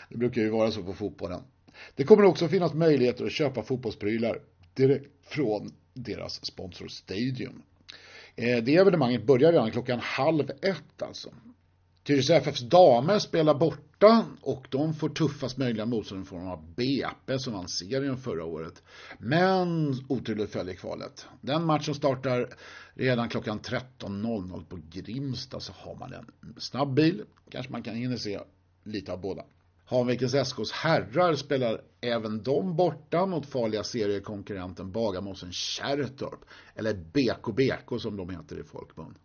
Det 0.09 0.17
brukar 0.17 0.41
ju 0.41 0.49
vara 0.49 0.71
så 0.71 0.83
på 0.83 0.93
fotbollen. 0.93 1.41
Det 1.95 2.03
kommer 2.03 2.23
också 2.23 2.47
finnas 2.47 2.73
möjligheter 2.73 3.25
att 3.25 3.31
köpa 3.31 3.63
fotbollsprylar 3.63 4.39
direkt 4.73 5.07
från 5.23 5.71
deras 5.93 6.45
sponsor 6.45 6.87
Stadium. 6.87 7.61
Eh, 8.35 8.63
det 8.63 8.75
evenemanget 8.75 9.23
börjar 9.23 9.51
redan 9.51 9.71
klockan 9.71 9.99
halv 9.99 10.49
ett 10.61 11.01
alltså. 11.01 11.29
Tyresö 12.09 12.33
FFs 12.33 12.59
damer 12.59 13.19
spelar 13.19 13.53
borta 13.53 14.25
och 14.41 14.67
de 14.69 14.93
får 14.93 15.09
tuffast 15.09 15.57
möjliga 15.57 15.85
motstånd 15.85 16.23
i 16.23 16.25
form 16.25 16.47
av 16.47 16.73
BP 16.75 17.39
som 17.39 17.53
vann 17.53 17.67
serien 17.67 18.17
förra 18.17 18.45
året. 18.45 18.83
Men 19.19 19.93
oturligt 20.07 20.51
följer 20.51 20.75
kvalet. 20.75 21.27
Den 21.41 21.65
matchen 21.65 21.95
startar 21.95 22.49
redan 22.93 23.29
klockan 23.29 23.59
13.00 23.59 24.65
på 24.65 24.79
Grimsta 24.89 25.59
så 25.59 25.73
har 25.75 25.95
man 25.95 26.13
en 26.13 26.25
snabb 26.57 26.93
bil. 26.93 27.23
Kanske 27.49 27.71
man 27.71 27.83
kan 27.83 27.95
hinna 27.95 28.17
se 28.17 28.39
lite 28.83 29.13
av 29.13 29.21
båda. 29.21 29.43
Hanvikens 29.85 30.33
SKs 30.33 30.71
herrar 30.71 31.35
spelar 31.35 31.81
även 32.01 32.43
de 32.43 32.75
borta 32.75 33.25
mot 33.25 33.45
farliga 33.45 33.83
seriekonkurrenten 33.83 34.91
Bagarmossen 34.91 35.51
Kärrtorp. 35.51 36.45
Eller 36.75 36.93
BKBK 36.93 38.01
som 38.01 38.17
de 38.17 38.29
heter 38.29 38.59
i 38.59 38.63
folkmun. 38.63 39.15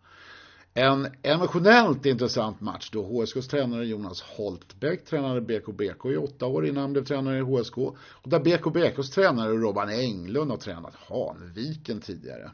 En 0.76 1.08
emotionellt 1.22 2.06
intressant 2.06 2.60
match 2.60 2.90
då 2.90 3.02
HSKs 3.02 3.48
tränare 3.48 3.86
Jonas 3.86 4.22
Holtbäck 4.22 5.04
tränade 5.04 5.40
BKBK 5.40 6.06
i 6.06 6.16
åtta 6.16 6.46
år 6.46 6.66
innan 6.66 6.82
han 6.82 6.92
blev 6.92 7.04
tränare 7.04 7.38
i 7.38 7.40
HSK. 7.40 7.78
Och 7.78 8.28
där 8.28 8.40
BKBKs 8.40 9.10
tränare 9.10 9.52
Robban 9.52 9.88
Englund 9.88 10.50
har 10.50 10.58
tränat 10.58 10.94
Hanviken 10.94 12.00
tidigare. 12.00 12.50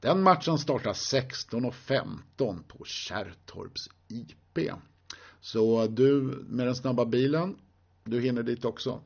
Den 0.00 0.22
matchen 0.22 0.58
startar 0.58 0.92
16.15 0.92 2.62
på 2.68 2.84
Kärrtorps 2.84 3.88
IP. 4.08 4.70
Så 5.40 5.86
du 5.86 6.20
med 6.48 6.66
den 6.66 6.74
snabba 6.74 7.04
bilen, 7.04 7.56
du 8.04 8.20
hinner 8.20 8.42
dit 8.42 8.64
också. 8.64 9.00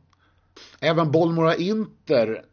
Även 0.80 1.10
Bollmora 1.10 1.56
Inter 1.56 2.44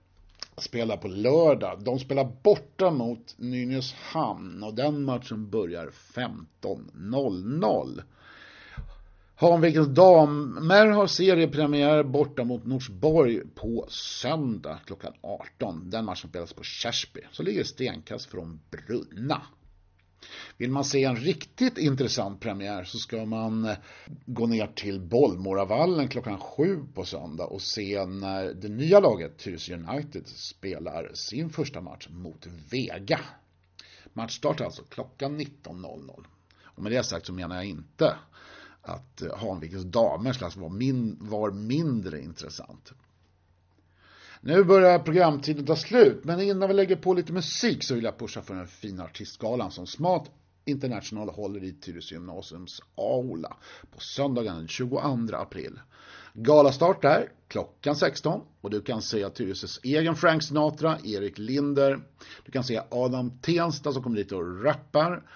spelar 0.57 0.97
på 0.97 1.07
lördag. 1.07 1.83
De 1.83 1.99
spelar 1.99 2.31
borta 2.43 2.91
mot 2.91 3.35
Nynäshamn 3.37 4.63
och 4.63 4.73
den 4.73 5.03
matchen 5.03 5.49
börjar 5.49 5.87
15.00. 5.87 8.01
Hanvikens 9.37 9.87
damer 9.87 10.87
har 10.87 11.07
seriepremiär 11.07 12.03
borta 12.03 12.43
mot 12.43 12.65
Norsborg 12.65 13.41
på 13.55 13.85
söndag 13.89 14.79
klockan 14.85 15.13
18. 15.21 15.89
Den 15.89 16.05
matchen 16.05 16.29
spelas 16.29 16.53
på 16.53 16.63
Kärsby, 16.63 17.21
så 17.31 17.43
ligger 17.43 17.63
stenkast 17.63 18.25
från 18.25 18.59
Brunna. 18.71 19.41
Vill 20.57 20.71
man 20.71 20.85
se 20.85 21.03
en 21.03 21.15
riktigt 21.15 21.77
intressant 21.77 22.39
premiär 22.39 22.83
så 22.83 22.97
ska 22.97 23.25
man 23.25 23.65
eh, 23.65 23.77
gå 24.25 24.47
ner 24.47 24.67
till 24.67 25.01
Bollmoravallen 25.01 26.07
klockan 26.07 26.39
sju 26.39 26.83
på 26.93 27.05
söndag 27.05 27.45
och 27.45 27.61
se 27.61 28.05
när 28.05 28.53
det 28.53 28.69
nya 28.69 28.99
laget 28.99 29.37
Tyresö 29.37 29.73
United 29.73 30.27
spelar 30.27 31.11
sin 31.13 31.49
första 31.49 31.81
match 31.81 32.07
mot 32.09 32.47
Vega. 32.71 33.19
Matchstart 34.13 34.61
alltså 34.61 34.83
klockan 34.83 35.39
19.00. 35.39 36.25
Och 36.63 36.83
med 36.83 36.91
det 36.91 37.03
sagt 37.03 37.25
så 37.25 37.33
menar 37.33 37.55
jag 37.55 37.65
inte 37.65 38.15
att 38.81 39.21
eh, 39.21 39.37
Hanvikens 39.37 39.83
damer 39.83 40.43
alltså 40.43 40.59
var, 40.59 40.69
min, 40.69 41.17
var 41.19 41.51
mindre 41.51 42.21
intressant. 42.21 42.93
Nu 44.47 44.63
börjar 44.63 44.99
programtiden 44.99 45.65
ta 45.65 45.75
slut, 45.75 46.23
men 46.23 46.41
innan 46.41 46.69
vi 46.69 46.73
lägger 46.75 46.95
på 46.95 47.13
lite 47.13 47.33
musik 47.33 47.83
så 47.83 47.95
vill 47.95 48.03
jag 48.03 48.17
pusha 48.17 48.41
för 48.41 48.55
den 48.55 48.67
fina 48.67 49.03
artistgalan 49.03 49.71
som 49.71 49.87
Smart 49.87 50.31
International 50.65 51.29
håller 51.29 51.63
i 51.63 51.71
Tyresö 51.71 52.15
gymnasiums 52.15 52.81
aula 52.95 53.57
på 53.91 53.99
söndagen 53.99 54.55
den 54.55 54.67
22 54.67 54.99
april. 55.33 55.79
Galastart 56.33 57.05
är 57.05 57.31
klockan 57.47 57.95
16 57.95 58.41
och 58.61 58.69
du 58.69 58.81
kan 58.81 59.01
se 59.01 59.29
Tyresös 59.29 59.79
egen 59.83 60.15
Frank 60.15 60.43
Sinatra, 60.43 60.97
Erik 61.03 61.37
Linder. 61.37 61.99
Du 62.45 62.51
kan 62.51 62.63
se 62.63 62.81
Adam 62.91 63.39
Tensta 63.41 63.91
som 63.91 64.03
kommer 64.03 64.17
dit 64.17 64.31
och 64.31 64.63
rappar. 64.63 65.29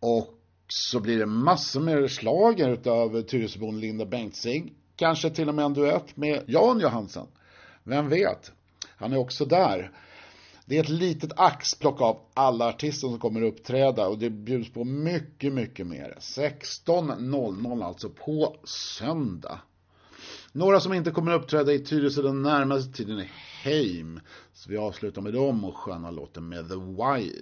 Och 0.00 0.34
så 0.68 1.00
blir 1.00 1.18
det 1.18 1.26
massor 1.26 1.80
med 1.80 2.10
slager 2.10 2.68
utav 2.68 3.22
Tyresöbon 3.22 3.80
Linda 3.80 4.06
Bengtzing. 4.06 4.74
Kanske 4.96 5.30
till 5.30 5.48
och 5.48 5.54
med 5.54 5.64
en 5.64 5.74
duett 5.74 6.16
med 6.16 6.44
Jan 6.46 6.80
Johansen. 6.80 7.26
Vem 7.84 8.08
vet? 8.08 8.52
Han 8.96 9.12
är 9.12 9.16
också 9.16 9.44
där. 9.44 9.90
Det 10.66 10.76
är 10.76 10.82
ett 10.82 10.88
litet 10.88 11.32
axplock 11.36 12.00
av 12.00 12.20
alla 12.34 12.68
artister 12.68 13.08
som 13.08 13.18
kommer 13.18 13.42
att 13.42 13.52
uppträda 13.52 14.08
och 14.08 14.18
det 14.18 14.30
bjuds 14.30 14.72
på 14.72 14.84
mycket, 14.84 15.52
mycket 15.52 15.86
mer. 15.86 16.16
16.00 16.20 17.84
alltså 17.84 18.10
på 18.10 18.56
söndag. 18.64 19.60
Några 20.52 20.80
som 20.80 20.92
inte 20.92 21.10
kommer 21.10 21.32
att 21.32 21.42
uppträda 21.42 21.72
i 21.72 21.78
Tyresö 21.78 22.22
den 22.22 22.42
närmaste 22.42 22.92
tiden 22.92 23.18
är 23.18 23.32
Heim. 23.62 24.20
Så 24.52 24.70
vi 24.70 24.76
avslutar 24.76 25.22
med 25.22 25.32
dem 25.32 25.64
och 25.64 25.76
sköna 25.76 26.10
låten 26.10 26.48
med 26.48 26.68
The 26.68 26.74
Why. 26.74 27.32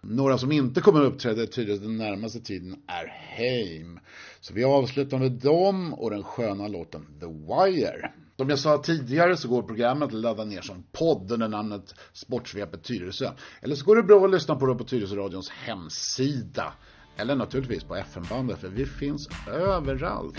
Några 0.00 0.38
som 0.38 0.52
inte 0.52 0.80
kommer 0.80 1.00
att 1.00 1.12
uppträda 1.12 1.42
i 1.42 1.46
Tyresö 1.46 1.82
den 1.82 1.96
närmaste 1.96 2.40
tiden 2.40 2.76
är 2.86 3.06
Heim. 3.06 4.00
Så 4.40 4.54
vi 4.54 4.64
avslutar 4.64 5.18
med 5.18 5.32
dem 5.32 5.94
och 5.94 6.10
den 6.10 6.22
sköna 6.22 6.68
låten 6.68 7.06
The 7.20 7.26
Wire. 7.26 8.10
Som 8.36 8.50
jag 8.50 8.58
sa 8.58 8.78
tidigare 8.78 9.36
så 9.36 9.48
går 9.48 9.62
programmet 9.62 10.06
att 10.06 10.12
ladda 10.14 10.44
ner 10.44 10.60
som 10.60 10.84
podd 10.92 11.32
under 11.32 11.48
namnet 11.48 11.94
Sportsvepet 12.12 12.82
Tyresö. 12.82 13.30
Eller 13.62 13.74
så 13.74 13.84
går 13.84 13.96
det 13.96 14.02
bra 14.02 14.24
att 14.24 14.30
lyssna 14.30 14.56
på 14.56 14.66
det 14.66 14.74
på 14.74 14.84
Tyresö-radions 14.84 15.50
hemsida. 15.50 16.72
Eller 17.16 17.36
naturligtvis 17.36 17.84
på 17.84 17.96
FM-bandet 17.96 18.58
för 18.58 18.68
vi 18.68 18.86
finns 18.86 19.28
överallt. 19.48 20.38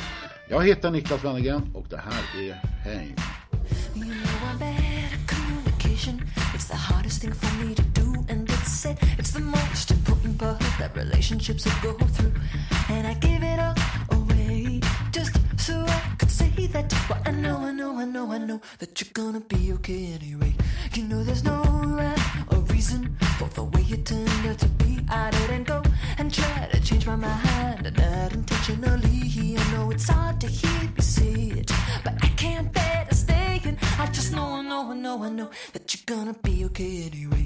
Jag 0.49 0.67
heter 0.67 0.91
Niklas 0.91 1.23
Wennergren 1.23 1.75
och 1.75 1.85
det 1.89 1.97
här 1.97 2.41
är 2.41 2.53
Heim. 2.53 3.15
It's 6.53 6.67
the 7.19 7.86
and 8.85 8.97
it's 9.17 9.31
the 9.31 9.39
most 9.39 9.91
important 9.91 10.37
part 10.37 10.59
that 10.79 10.95
relationships 10.95 11.65
will 11.65 11.93
go 11.93 12.05
through. 12.05 12.33
And 12.89 13.07
I 13.07 13.13
give 13.15 13.41
it 13.43 13.59
all 13.59 13.75
away 14.11 14.81
just 15.11 15.35
so 15.57 15.83
I 15.87 16.15
could 16.19 16.29
say 16.31 16.49
that. 16.67 16.93
But 17.09 17.27
I 17.27 17.31
know, 17.31 17.57
I 17.57 17.71
know, 17.71 17.97
I 17.97 18.05
know, 18.05 18.31
I 18.31 18.37
know 18.37 18.61
that 18.79 19.01
you're 19.01 19.13
gonna 19.13 19.39
be 19.39 19.73
okay 19.73 20.13
anyway. 20.13 20.53
You 20.93 21.03
know, 21.03 21.23
there's 21.23 21.43
no 21.43 21.61
rhyme 21.63 22.45
or 22.51 22.59
reason 22.73 23.15
for 23.37 23.49
the 23.49 23.63
way 23.63 23.81
you 23.81 23.97
turned 23.97 24.45
out 24.47 24.59
to 24.59 24.69
be. 24.81 24.99
I 25.09 25.31
didn't 25.31 25.63
go 25.63 25.81
and 26.17 26.33
try 26.33 26.67
to 26.71 26.79
change 26.81 27.05
my 27.07 27.15
mind, 27.15 27.87
and 27.87 27.97
not 27.97 28.33
intentionally. 28.33 29.57
I 29.57 29.71
know 29.71 29.91
it's 29.91 30.09
hard 30.09 30.39
to 30.41 30.47
hear 30.47 30.89
you 30.95 31.01
say 31.01 31.33
it, 31.61 31.71
but 32.03 32.13
I 32.21 32.27
can't 32.43 32.71
bear 32.71 33.05
to 33.09 33.15
stay. 33.15 33.61
And 33.63 33.77
I 33.97 34.05
just 34.07 34.33
know, 34.33 34.45
I 34.45 34.61
know, 34.61 34.91
I 34.91 34.95
know, 34.95 35.23
I 35.23 35.29
know 35.29 35.49
that 35.73 35.93
you're 35.93 36.17
gonna 36.17 36.35
be 36.43 36.65
okay 36.65 37.09
anyway. 37.11 37.36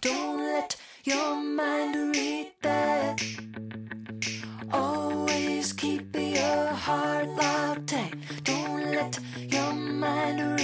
Don't 0.00 0.38
let 0.38 0.76
your 1.02 1.34
mind 1.34 2.14
read 2.14 2.52
that. 2.62 3.20
Always 4.72 5.72
keep 5.72 6.14
your 6.14 6.66
heart 6.68 7.28
locked 7.28 7.88
tight. 7.88 8.14
Don't 8.44 8.92
let 8.92 9.18
your 9.36 9.72
mind 9.72 10.60
read 10.60 10.63